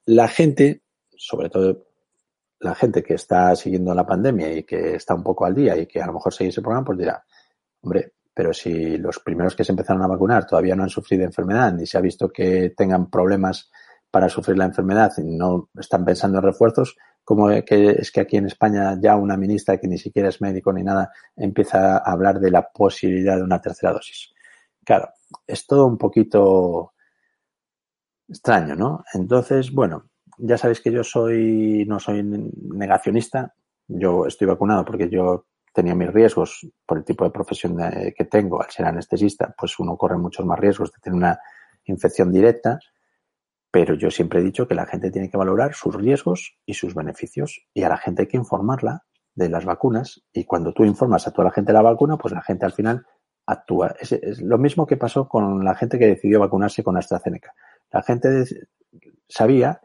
La 0.04 0.28
gente, 0.28 0.82
sobre 1.16 1.48
todo 1.48 1.86
la 2.60 2.74
gente 2.74 3.02
que 3.02 3.14
está 3.14 3.56
siguiendo 3.56 3.94
la 3.94 4.04
pandemia 4.04 4.52
y 4.52 4.64
que 4.64 4.96
está 4.96 5.14
un 5.14 5.22
poco 5.22 5.46
al 5.46 5.54
día 5.54 5.78
y 5.78 5.86
que 5.86 6.02
a 6.02 6.06
lo 6.06 6.12
mejor 6.12 6.34
sigue 6.34 6.50
ese 6.50 6.60
programa, 6.60 6.84
pues 6.84 6.98
dirá, 6.98 7.24
hombre, 7.80 8.12
pero 8.34 8.52
si 8.52 8.98
los 8.98 9.18
primeros 9.20 9.56
que 9.56 9.64
se 9.64 9.72
empezaron 9.72 10.02
a 10.02 10.08
vacunar 10.08 10.46
todavía 10.46 10.76
no 10.76 10.82
han 10.82 10.90
sufrido 10.90 11.24
enfermedad 11.24 11.72
ni 11.72 11.86
se 11.86 11.96
ha 11.96 12.02
visto 12.02 12.28
que 12.28 12.74
tengan 12.76 13.08
problemas 13.08 13.70
para 14.10 14.28
sufrir 14.28 14.58
la 14.58 14.66
enfermedad 14.66 15.10
y 15.16 15.22
no 15.22 15.70
están 15.74 16.04
pensando 16.04 16.36
en 16.36 16.44
refuerzos, 16.44 16.98
como 17.24 17.48
que 17.64 17.90
es 17.90 18.12
que 18.12 18.20
aquí 18.20 18.36
en 18.36 18.46
España 18.46 18.96
ya 19.00 19.16
una 19.16 19.36
ministra 19.36 19.78
que 19.78 19.88
ni 19.88 19.98
siquiera 19.98 20.28
es 20.28 20.40
médico 20.40 20.72
ni 20.72 20.82
nada 20.82 21.10
empieza 21.34 21.96
a 21.96 22.12
hablar 22.12 22.38
de 22.38 22.50
la 22.50 22.68
posibilidad 22.68 23.36
de 23.36 23.42
una 23.42 23.60
tercera 23.60 23.92
dosis. 23.92 24.32
Claro, 24.84 25.08
es 25.46 25.66
todo 25.66 25.86
un 25.86 25.96
poquito 25.96 26.92
extraño, 28.28 28.76
¿no? 28.76 29.04
Entonces, 29.14 29.72
bueno, 29.72 30.10
ya 30.38 30.58
sabéis 30.58 30.80
que 30.80 30.92
yo 30.92 31.02
soy, 31.02 31.84
no 31.86 31.98
soy 31.98 32.22
negacionista, 32.22 33.54
yo 33.88 34.26
estoy 34.26 34.46
vacunado 34.46 34.84
porque 34.84 35.08
yo 35.08 35.46
tenía 35.72 35.94
mis 35.94 36.12
riesgos 36.12 36.66
por 36.86 36.98
el 36.98 37.04
tipo 37.04 37.24
de 37.24 37.30
profesión 37.30 37.76
que 38.16 38.24
tengo, 38.26 38.62
al 38.62 38.70
ser 38.70 38.86
anestesista, 38.86 39.54
pues 39.58 39.78
uno 39.78 39.96
corre 39.96 40.18
muchos 40.18 40.44
más 40.46 40.58
riesgos 40.58 40.92
de 40.92 40.98
tener 41.00 41.16
una 41.16 41.38
infección 41.86 42.30
directa 42.32 42.78
pero 43.74 43.94
yo 43.94 44.08
siempre 44.08 44.38
he 44.38 44.44
dicho 44.44 44.68
que 44.68 44.76
la 44.76 44.86
gente 44.86 45.10
tiene 45.10 45.28
que 45.28 45.36
valorar 45.36 45.74
sus 45.74 45.96
riesgos 45.96 46.56
y 46.64 46.74
sus 46.74 46.94
beneficios 46.94 47.66
y 47.74 47.82
a 47.82 47.88
la 47.88 47.96
gente 47.96 48.22
hay 48.22 48.28
que 48.28 48.36
informarla 48.36 49.02
de 49.34 49.48
las 49.48 49.64
vacunas 49.64 50.22
y 50.32 50.44
cuando 50.44 50.72
tú 50.72 50.84
informas 50.84 51.26
a 51.26 51.32
toda 51.32 51.46
la 51.46 51.50
gente 51.50 51.72
de 51.72 51.78
la 51.78 51.82
vacuna, 51.82 52.16
pues 52.16 52.32
la 52.32 52.40
gente 52.40 52.64
al 52.64 52.70
final 52.70 53.04
actúa. 53.44 53.96
Es, 53.98 54.40
lo 54.40 54.58
mismo 54.58 54.86
que 54.86 54.96
pasó 54.96 55.26
con 55.26 55.64
la 55.64 55.74
gente 55.74 55.98
que 55.98 56.06
decidió 56.06 56.38
vacunarse 56.38 56.84
con 56.84 56.96
AstraZeneca. 56.96 57.52
La 57.90 58.04
gente 58.04 58.44
sabía 59.28 59.80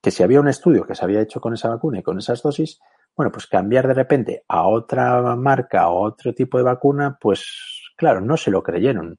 que 0.00 0.12
si 0.12 0.22
había 0.22 0.38
un 0.38 0.46
estudio 0.46 0.86
que 0.86 0.94
se 0.94 1.04
había 1.04 1.20
hecho 1.20 1.40
con 1.40 1.54
esa 1.54 1.68
vacuna 1.68 1.98
y 1.98 2.04
con 2.04 2.18
esas 2.18 2.42
dosis, 2.42 2.78
bueno, 3.16 3.32
pues 3.32 3.48
cambiar 3.48 3.88
de 3.88 3.94
repente 3.94 4.44
a 4.46 4.68
otra 4.68 5.34
marca 5.34 5.88
o 5.88 6.00
otro 6.04 6.32
tipo 6.32 6.58
de 6.58 6.62
vacuna, 6.64 7.18
pues 7.20 7.90
claro, 7.96 8.20
no 8.20 8.36
se 8.36 8.52
lo 8.52 8.62
creyeron 8.62 9.18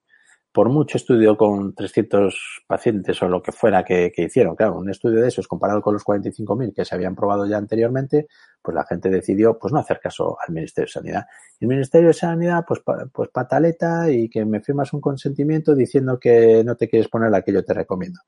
por 0.54 0.70
mucho 0.70 0.98
estudio 0.98 1.36
con 1.36 1.74
300 1.74 2.64
pacientes 2.68 3.20
o 3.24 3.28
lo 3.28 3.42
que 3.42 3.52
fuera 3.52 3.84
que, 3.84 4.14
hicieron, 4.16 4.56
claro, 4.56 4.78
un 4.78 4.88
estudio 4.88 5.20
de 5.20 5.30
esos 5.30 5.48
comparado 5.48 5.82
con 5.82 5.94
los 5.94 6.04
45.000 6.04 6.74
que 6.76 6.86
se 6.86 6.94
habían 6.94 7.16
probado 7.16 7.48
ya 7.48 7.58
anteriormente, 7.58 8.28
pues 8.62 8.76
la 8.76 8.86
gente 8.86 9.10
decidió 9.10 9.58
pues 9.58 9.74
no 9.74 9.80
hacer 9.80 10.00
caso 10.00 10.38
al 10.40 10.54
Ministerio 10.54 10.86
de 10.86 10.92
Sanidad. 10.92 11.26
El 11.60 11.68
Ministerio 11.68 12.10
de 12.10 12.14
Sanidad, 12.14 12.64
pues, 12.68 12.82
pues 13.12 13.30
pataleta 13.30 14.12
y 14.12 14.30
que 14.30 14.46
me 14.46 14.62
firmas 14.62 14.94
un 14.94 15.02
consentimiento 15.02 15.74
diciendo 15.74 16.20
que 16.20 16.64
no 16.64 16.76
te 16.76 16.88
quieres 16.88 17.10
poner 17.10 17.32
la 17.32 17.42
que 17.42 17.52
yo 17.52 17.66
te 17.66 17.74
recomiendo. 17.74 18.20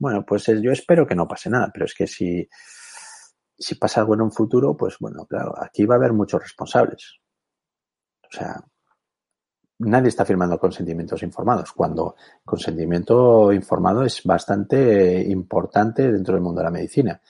Bueno, 0.00 0.24
pues 0.26 0.46
yo 0.46 0.72
espero 0.72 1.06
que 1.06 1.14
no 1.14 1.28
pase 1.28 1.48
nada, 1.48 1.70
pero 1.72 1.84
es 1.84 1.94
que 1.94 2.08
si, 2.08 2.48
si 3.56 3.76
pasa 3.76 4.00
algo 4.00 4.14
en 4.14 4.22
un 4.22 4.32
futuro, 4.32 4.76
pues 4.76 4.96
bueno, 4.98 5.26
claro, 5.26 5.54
aquí 5.62 5.86
va 5.86 5.94
a 5.94 5.98
haber 5.98 6.12
muchos 6.12 6.42
responsables. 6.42 7.20
O 8.24 8.36
sea, 8.36 8.64
nadie 9.78 10.08
está 10.08 10.24
firmando 10.24 10.58
consentimientos 10.58 11.22
informados, 11.22 11.72
cuando 11.72 12.16
consentimiento 12.44 13.52
informado 13.52 14.02
es 14.04 14.22
bastante 14.24 15.22
importante 15.22 16.10
dentro 16.10 16.34
del 16.34 16.42
mundo 16.42 16.60
de 16.60 16.64
la 16.64 16.70
medicina. 16.70 17.20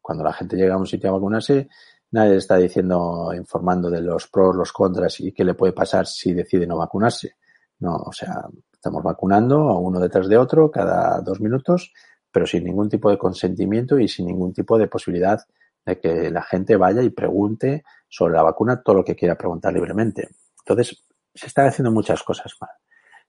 cuando 0.00 0.24
la 0.24 0.32
gente 0.32 0.56
llega 0.56 0.74
a 0.74 0.78
un 0.78 0.86
sitio 0.86 1.10
a 1.10 1.12
vacunarse, 1.12 1.68
nadie 2.10 2.36
está 2.36 2.56
diciendo, 2.56 3.32
informando 3.34 3.88
de 3.88 4.00
los 4.00 4.28
pros, 4.28 4.54
los 4.54 4.72
contras 4.72 5.20
y 5.20 5.32
qué 5.32 5.44
le 5.44 5.54
puede 5.54 5.72
pasar 5.72 6.06
si 6.06 6.34
decide 6.34 6.66
no 6.66 6.76
vacunarse. 6.76 7.36
No, 7.80 7.96
o 7.96 8.12
sea, 8.12 8.48
estamos 8.72 9.02
vacunando 9.02 9.68
a 9.70 9.78
uno 9.78 10.00
detrás 10.00 10.28
de 10.28 10.36
otro 10.36 10.70
cada 10.70 11.20
dos 11.20 11.40
minutos, 11.40 11.92
pero 12.30 12.46
sin 12.46 12.64
ningún 12.64 12.88
tipo 12.88 13.10
de 13.10 13.18
consentimiento 13.18 13.98
y 13.98 14.08
sin 14.08 14.26
ningún 14.26 14.52
tipo 14.52 14.78
de 14.78 14.88
posibilidad 14.88 15.40
de 15.84 15.98
que 15.98 16.30
la 16.30 16.42
gente 16.42 16.76
vaya 16.76 17.02
y 17.02 17.10
pregunte 17.10 17.84
sobre 18.08 18.34
la 18.34 18.42
vacuna 18.42 18.82
todo 18.82 18.96
lo 18.96 19.04
que 19.04 19.16
quiera 19.16 19.36
preguntar 19.36 19.72
libremente. 19.72 20.28
Entonces, 20.60 21.04
se 21.34 21.46
están 21.46 21.66
haciendo 21.66 21.90
muchas 21.90 22.22
cosas 22.22 22.52
mal. 22.60 22.70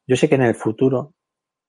Yo 0.05 0.15
sé 0.15 0.27
que 0.27 0.35
en 0.35 0.43
el 0.43 0.55
futuro, 0.55 1.13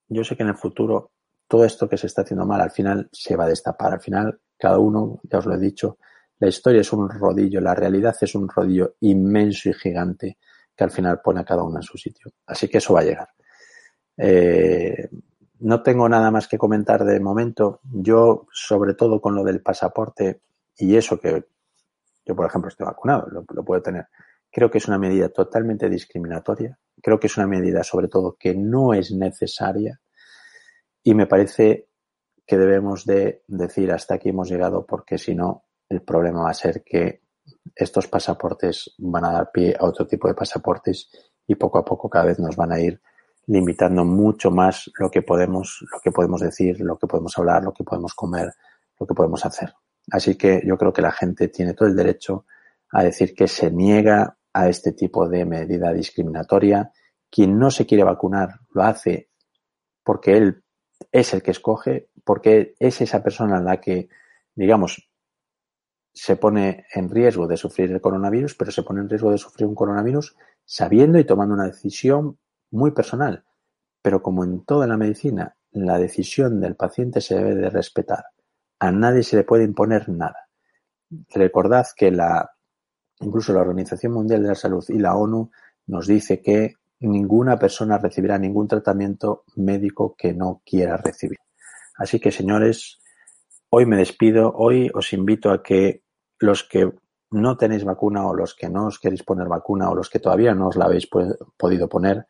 yo 0.08 0.24
sé 0.24 0.36
que 0.36 0.42
en 0.42 0.50
el 0.50 0.56
futuro 0.56 1.12
todo 1.46 1.64
esto 1.64 1.88
que 1.88 1.96
se 1.96 2.06
está 2.06 2.22
haciendo 2.22 2.46
mal 2.46 2.60
al 2.60 2.70
final 2.70 3.08
se 3.12 3.36
va 3.36 3.44
a 3.44 3.48
destapar. 3.48 3.92
Al 3.92 4.00
final, 4.00 4.40
cada 4.58 4.78
uno, 4.78 5.20
ya 5.24 5.38
os 5.38 5.46
lo 5.46 5.54
he 5.54 5.58
dicho, 5.58 5.98
la 6.38 6.48
historia 6.48 6.80
es 6.80 6.92
un 6.92 7.08
rodillo, 7.08 7.60
la 7.60 7.74
realidad 7.74 8.16
es 8.20 8.34
un 8.34 8.48
rodillo 8.48 8.96
inmenso 9.00 9.68
y 9.68 9.74
gigante 9.74 10.38
que 10.76 10.84
al 10.84 10.90
final 10.90 11.20
pone 11.22 11.40
a 11.40 11.44
cada 11.44 11.62
uno 11.62 11.76
en 11.76 11.82
su 11.82 11.96
sitio. 11.96 12.32
Así 12.46 12.68
que 12.68 12.78
eso 12.78 12.94
va 12.94 13.00
a 13.00 13.04
llegar. 13.04 13.28
Eh, 14.16 15.08
no 15.60 15.82
tengo 15.82 16.08
nada 16.08 16.30
más 16.30 16.48
que 16.48 16.58
comentar 16.58 17.04
de 17.04 17.20
momento. 17.20 17.80
Yo, 17.84 18.46
sobre 18.52 18.94
todo 18.94 19.20
con 19.20 19.34
lo 19.34 19.44
del 19.44 19.62
pasaporte 19.62 20.40
y 20.76 20.96
eso 20.96 21.18
que 21.20 21.44
yo, 22.26 22.34
por 22.34 22.46
ejemplo, 22.46 22.68
estoy 22.68 22.86
vacunado, 22.86 23.28
lo, 23.30 23.44
lo 23.48 23.64
puedo 23.64 23.82
tener. 23.82 24.06
Creo 24.54 24.70
que 24.70 24.78
es 24.78 24.86
una 24.86 24.98
medida 24.98 25.30
totalmente 25.30 25.90
discriminatoria. 25.90 26.78
Creo 27.02 27.18
que 27.18 27.26
es 27.26 27.36
una 27.36 27.48
medida, 27.48 27.82
sobre 27.82 28.06
todo, 28.06 28.36
que 28.38 28.54
no 28.54 28.94
es 28.94 29.10
necesaria. 29.10 30.00
Y 31.02 31.12
me 31.12 31.26
parece 31.26 31.88
que 32.46 32.56
debemos 32.56 33.04
de 33.04 33.42
decir 33.48 33.90
hasta 33.90 34.14
aquí 34.14 34.28
hemos 34.28 34.48
llegado 34.48 34.86
porque 34.86 35.18
si 35.18 35.34
no, 35.34 35.64
el 35.88 36.02
problema 36.02 36.44
va 36.44 36.50
a 36.50 36.54
ser 36.54 36.84
que 36.84 37.22
estos 37.74 38.06
pasaportes 38.06 38.94
van 38.98 39.24
a 39.24 39.32
dar 39.32 39.50
pie 39.50 39.74
a 39.76 39.86
otro 39.86 40.06
tipo 40.06 40.28
de 40.28 40.34
pasaportes 40.34 41.10
y 41.48 41.56
poco 41.56 41.78
a 41.78 41.84
poco 41.84 42.08
cada 42.08 42.26
vez 42.26 42.38
nos 42.38 42.54
van 42.54 42.70
a 42.70 42.80
ir 42.80 43.00
limitando 43.48 44.04
mucho 44.04 44.52
más 44.52 44.88
lo 45.00 45.10
que 45.10 45.22
podemos, 45.22 45.84
lo 45.90 45.98
que 45.98 46.12
podemos 46.12 46.40
decir, 46.40 46.80
lo 46.80 46.96
que 46.96 47.08
podemos 47.08 47.36
hablar, 47.36 47.64
lo 47.64 47.72
que 47.72 47.82
podemos 47.82 48.14
comer, 48.14 48.52
lo 49.00 49.04
que 49.04 49.14
podemos 49.14 49.44
hacer. 49.44 49.74
Así 50.12 50.36
que 50.36 50.62
yo 50.64 50.78
creo 50.78 50.92
que 50.92 51.02
la 51.02 51.10
gente 51.10 51.48
tiene 51.48 51.74
todo 51.74 51.88
el 51.88 51.96
derecho 51.96 52.46
a 52.92 53.02
decir 53.02 53.34
que 53.34 53.48
se 53.48 53.72
niega 53.72 54.38
a 54.54 54.68
este 54.68 54.92
tipo 54.92 55.28
de 55.28 55.44
medida 55.44 55.92
discriminatoria. 55.92 56.92
Quien 57.28 57.58
no 57.58 57.70
se 57.70 57.84
quiere 57.84 58.04
vacunar 58.04 58.60
lo 58.70 58.82
hace 58.82 59.28
porque 60.02 60.36
él 60.36 60.64
es 61.10 61.34
el 61.34 61.42
que 61.42 61.50
escoge, 61.50 62.08
porque 62.24 62.74
es 62.78 63.00
esa 63.00 63.22
persona 63.22 63.60
la 63.60 63.80
que, 63.80 64.08
digamos, 64.54 65.10
se 66.12 66.36
pone 66.36 66.86
en 66.94 67.10
riesgo 67.10 67.48
de 67.48 67.56
sufrir 67.56 67.90
el 67.90 68.00
coronavirus, 68.00 68.54
pero 68.54 68.70
se 68.70 68.84
pone 68.84 69.00
en 69.00 69.08
riesgo 69.08 69.32
de 69.32 69.38
sufrir 69.38 69.66
un 69.66 69.74
coronavirus 69.74 70.36
sabiendo 70.64 71.18
y 71.18 71.24
tomando 71.24 71.54
una 71.54 71.66
decisión 71.66 72.38
muy 72.70 72.92
personal. 72.92 73.44
Pero 74.00 74.22
como 74.22 74.44
en 74.44 74.64
toda 74.64 74.86
la 74.86 74.96
medicina, 74.96 75.56
la 75.72 75.98
decisión 75.98 76.60
del 76.60 76.76
paciente 76.76 77.20
se 77.20 77.34
debe 77.34 77.56
de 77.56 77.70
respetar. 77.70 78.26
A 78.78 78.92
nadie 78.92 79.24
se 79.24 79.36
le 79.36 79.44
puede 79.44 79.64
imponer 79.64 80.08
nada. 80.08 80.48
Recordad 81.30 81.86
que 81.96 82.12
la, 82.12 82.53
incluso 83.20 83.52
la 83.52 83.60
Organización 83.60 84.12
Mundial 84.12 84.42
de 84.42 84.48
la 84.48 84.54
Salud 84.54 84.84
y 84.88 84.98
la 84.98 85.16
ONU 85.16 85.50
nos 85.86 86.06
dice 86.06 86.40
que 86.40 86.74
ninguna 87.00 87.58
persona 87.58 87.98
recibirá 87.98 88.38
ningún 88.38 88.68
tratamiento 88.68 89.44
médico 89.56 90.14
que 90.16 90.32
no 90.32 90.62
quiera 90.64 90.96
recibir. 90.96 91.38
Así 91.96 92.18
que, 92.18 92.32
señores, 92.32 92.98
hoy 93.70 93.86
me 93.86 93.96
despido. 93.96 94.52
Hoy 94.56 94.90
os 94.94 95.12
invito 95.12 95.50
a 95.50 95.62
que 95.62 96.02
los 96.38 96.64
que 96.64 96.92
no 97.30 97.56
tenéis 97.56 97.84
vacuna 97.84 98.26
o 98.26 98.34
los 98.34 98.54
que 98.54 98.68
no 98.68 98.86
os 98.86 98.98
queréis 98.98 99.22
poner 99.22 99.48
vacuna 99.48 99.90
o 99.90 99.94
los 99.94 100.08
que 100.08 100.20
todavía 100.20 100.54
no 100.54 100.68
os 100.68 100.76
la 100.76 100.86
habéis 100.86 101.08
podido 101.56 101.88
poner, 101.88 102.26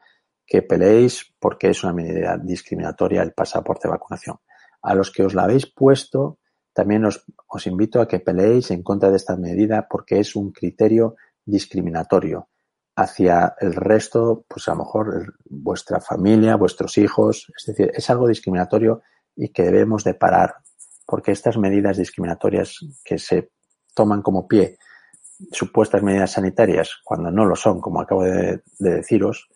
que 0.46 0.62
peleéis 0.62 1.34
porque 1.38 1.70
es 1.70 1.82
una 1.84 1.92
medida 1.92 2.38
discriminatoria 2.38 3.22
el 3.22 3.32
pasaporte 3.32 3.88
de 3.88 3.92
vacunación. 3.92 4.36
A 4.82 4.94
los 4.94 5.10
que 5.10 5.24
os 5.24 5.34
la 5.34 5.44
habéis 5.44 5.66
puesto, 5.66 6.38
también 6.74 7.04
os, 7.06 7.24
os 7.48 7.66
invito 7.66 8.00
a 8.00 8.08
que 8.08 8.20
peleéis 8.20 8.70
en 8.70 8.82
contra 8.82 9.10
de 9.10 9.16
esta 9.16 9.36
medida 9.36 9.88
porque 9.88 10.20
es 10.20 10.36
un 10.36 10.52
criterio 10.52 11.16
discriminatorio 11.46 12.48
hacia 12.96 13.54
el 13.60 13.74
resto, 13.74 14.44
pues 14.46 14.68
a 14.68 14.72
lo 14.72 14.78
mejor 14.78 15.34
vuestra 15.48 16.00
familia, 16.00 16.56
vuestros 16.56 16.98
hijos, 16.98 17.50
es 17.56 17.66
decir, 17.66 17.90
es 17.94 18.10
algo 18.10 18.28
discriminatorio 18.28 19.02
y 19.34 19.48
que 19.48 19.64
debemos 19.64 20.04
de 20.04 20.14
parar 20.14 20.56
porque 21.06 21.32
estas 21.32 21.56
medidas 21.56 21.96
discriminatorias 21.96 22.78
que 23.04 23.18
se 23.18 23.50
toman 23.94 24.22
como 24.22 24.48
pie 24.48 24.78
supuestas 25.52 26.02
medidas 26.02 26.32
sanitarias 26.32 27.00
cuando 27.02 27.30
no 27.30 27.44
lo 27.44 27.56
son, 27.56 27.80
como 27.80 28.00
acabo 28.00 28.22
de, 28.22 28.62
deciros, 28.78 29.48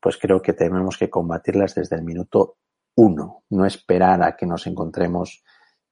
pues 0.00 0.16
creo 0.16 0.40
que 0.40 0.52
tenemos 0.52 0.96
que 0.96 1.10
combatirlas 1.10 1.74
desde 1.74 1.96
el 1.96 2.02
minuto 2.02 2.56
uno, 2.96 3.42
no 3.50 3.66
esperar 3.66 4.22
a 4.22 4.36
que 4.36 4.46
nos 4.46 4.66
encontremos 4.66 5.42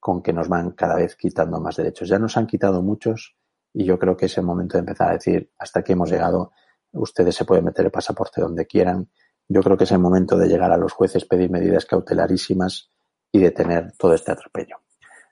con 0.03 0.21
que 0.21 0.33
nos 0.33 0.49
van 0.49 0.73
cada 0.73 0.97
vez 0.97 1.15
quitando 1.15 1.61
más 1.61 1.77
derechos. 1.77 2.09
Ya 2.09 2.19
nos 2.19 2.37
han 2.37 2.49
quitado 2.49 2.83
muchos 2.83 3.37
y 3.73 3.85
yo 3.85 4.01
creo 4.01 4.17
que 4.17 4.27
es 4.27 4.37
el 4.37 4.43
momento 4.43 4.77
de 4.77 4.81
empezar 4.81 5.09
a 5.09 5.13
decir 5.13 5.53
hasta 5.57 5.79
aquí 5.79 5.93
hemos 5.93 6.11
llegado, 6.11 6.51
ustedes 6.91 7.37
se 7.37 7.45
pueden 7.45 7.67
meter 7.67 7.85
el 7.85 7.93
pasaporte 7.93 8.41
donde 8.41 8.67
quieran. 8.67 9.09
Yo 9.47 9.63
creo 9.63 9.77
que 9.77 9.85
es 9.85 9.93
el 9.93 10.01
momento 10.01 10.37
de 10.37 10.49
llegar 10.49 10.73
a 10.73 10.77
los 10.77 10.93
jueces, 10.93 11.25
pedir 11.25 11.51
medidas 11.51 11.87
cautelarísimas 11.87 12.91
y 13.31 13.39
detener 13.39 13.93
todo 13.97 14.13
este 14.13 14.33
atropello. 14.33 14.79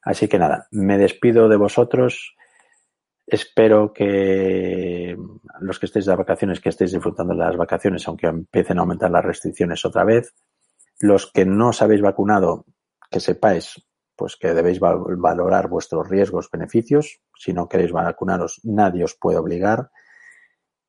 Así 0.03 0.28
que 0.28 0.38
nada, 0.38 0.68
me 0.70 0.99
despido 0.99 1.49
de 1.49 1.57
vosotros. 1.57 2.36
Espero 3.26 3.92
que 3.92 5.16
los 5.62 5.80
que 5.80 5.86
estéis 5.86 6.07
de 6.07 6.14
vacaciones, 6.14 6.61
que 6.61 6.68
estéis 6.68 6.92
disfrutando 6.92 7.34
de 7.34 7.40
las 7.40 7.57
vacaciones, 7.57 8.07
aunque 8.07 8.28
empiecen 8.28 8.78
a 8.78 8.82
aumentar 8.82 9.11
las 9.11 9.24
restricciones 9.24 9.84
otra 9.84 10.05
vez. 10.05 10.32
Los 11.01 11.28
que 11.32 11.45
no 11.45 11.70
os 11.70 11.82
habéis 11.82 12.03
vacunado, 12.03 12.66
que 13.11 13.18
sepáis 13.18 13.84
pues 14.21 14.37
que 14.37 14.53
debéis 14.53 14.79
valorar 14.79 15.66
vuestros 15.66 16.07
riesgos, 16.07 16.51
beneficios. 16.53 17.23
Si 17.35 17.55
no 17.55 17.71
queréis 17.71 17.91
vacunaros, 17.91 18.61
nadie 18.64 19.03
os 19.03 19.14
puede 19.14 19.39
obligar. 19.39 19.91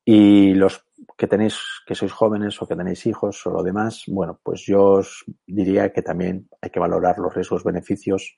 Y 0.04 0.54
los 0.54 0.86
que 1.18 1.28
tenéis, 1.28 1.56
que 1.88 1.96
sois 1.96 2.12
jóvenes 2.12 2.62
o 2.62 2.68
que 2.68 2.76
tenéis 2.76 3.06
hijos 3.08 3.40
o 3.48 3.52
lo 3.52 3.64
demás, 3.64 4.04
bueno, 4.08 4.38
pues 4.44 4.66
yo 4.68 5.00
os 5.00 5.24
diría 5.48 5.94
que 5.94 6.02
también 6.02 6.50
hay 6.60 6.72
que 6.72 6.82
valorar 6.82 7.20
los 7.20 7.34
riesgos, 7.34 7.64
beneficios 7.64 8.38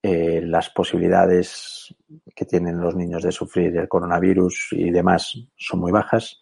eh, 0.00 0.40
las 0.40 0.70
posibilidades 0.70 1.92
que 2.36 2.44
tienen 2.44 2.78
los 2.78 2.94
niños 2.94 3.24
de 3.24 3.32
sufrir 3.32 3.76
el 3.76 3.88
coronavirus 3.88 4.68
y 4.70 4.92
demás 4.92 5.34
son 5.56 5.80
muy 5.80 5.90
bajas. 5.90 6.40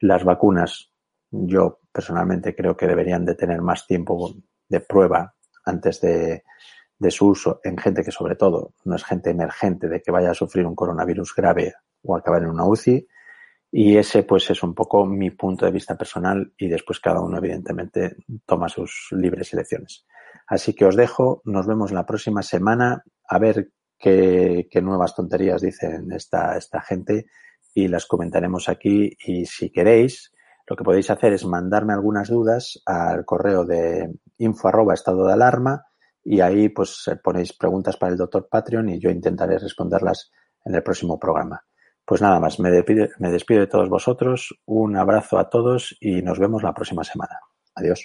Las 0.00 0.24
vacunas, 0.24 0.90
yo 1.30 1.82
personalmente 1.92 2.56
creo 2.56 2.76
que 2.76 2.88
deberían 2.88 3.24
de 3.24 3.36
tener 3.36 3.62
más 3.62 3.86
tiempo 3.86 4.34
de 4.68 4.80
prueba 4.80 5.36
antes 5.64 6.00
de, 6.00 6.42
de 7.02 7.10
su 7.10 7.26
uso 7.26 7.60
en 7.64 7.76
gente 7.76 8.04
que 8.04 8.12
sobre 8.12 8.36
todo 8.36 8.74
no 8.84 8.94
es 8.94 9.02
gente 9.02 9.30
emergente 9.30 9.88
de 9.88 10.00
que 10.00 10.12
vaya 10.12 10.30
a 10.30 10.34
sufrir 10.34 10.64
un 10.64 10.76
coronavirus 10.76 11.34
grave 11.34 11.74
o 12.04 12.16
acabar 12.16 12.42
en 12.42 12.50
una 12.50 12.64
UCI. 12.64 13.08
Y 13.72 13.96
ese 13.96 14.22
pues 14.22 14.48
es 14.50 14.62
un 14.62 14.72
poco 14.72 15.04
mi 15.04 15.30
punto 15.30 15.66
de 15.66 15.72
vista 15.72 15.96
personal 15.96 16.52
y 16.56 16.68
después 16.68 17.00
cada 17.00 17.20
uno 17.20 17.38
evidentemente 17.38 18.16
toma 18.46 18.68
sus 18.68 19.08
libres 19.10 19.52
elecciones. 19.52 20.06
Así 20.46 20.74
que 20.74 20.84
os 20.84 20.94
dejo, 20.94 21.42
nos 21.44 21.66
vemos 21.66 21.90
la 21.90 22.06
próxima 22.06 22.42
semana 22.42 23.02
a 23.28 23.38
ver 23.38 23.72
qué, 23.98 24.68
nuevas 24.80 25.16
tonterías 25.16 25.60
dicen 25.60 26.12
esta, 26.12 26.56
esta 26.56 26.80
gente 26.82 27.26
y 27.74 27.88
las 27.88 28.06
comentaremos 28.06 28.68
aquí 28.68 29.16
y 29.26 29.46
si 29.46 29.70
queréis, 29.70 30.32
lo 30.68 30.76
que 30.76 30.84
podéis 30.84 31.10
hacer 31.10 31.32
es 31.32 31.44
mandarme 31.44 31.94
algunas 31.94 32.28
dudas 32.28 32.80
al 32.86 33.24
correo 33.24 33.64
de 33.64 34.08
info 34.38 34.68
arroba 34.68 34.94
estado 34.94 35.26
de 35.26 35.32
alarma 35.32 35.86
y 36.24 36.40
ahí 36.40 36.68
pues 36.68 37.04
ponéis 37.22 37.52
preguntas 37.52 37.96
para 37.96 38.12
el 38.12 38.18
doctor 38.18 38.48
Patreon 38.48 38.88
y 38.90 39.00
yo 39.00 39.10
intentaré 39.10 39.58
responderlas 39.58 40.30
en 40.64 40.74
el 40.74 40.82
próximo 40.82 41.18
programa. 41.18 41.64
Pues 42.04 42.20
nada 42.20 42.40
más, 42.40 42.58
me 42.58 42.70
despido, 42.70 43.08
me 43.18 43.30
despido 43.30 43.60
de 43.60 43.66
todos 43.68 43.88
vosotros, 43.88 44.54
un 44.66 44.96
abrazo 44.96 45.38
a 45.38 45.48
todos 45.48 45.96
y 46.00 46.22
nos 46.22 46.38
vemos 46.38 46.62
la 46.62 46.74
próxima 46.74 47.04
semana. 47.04 47.38
Adiós. 47.74 48.04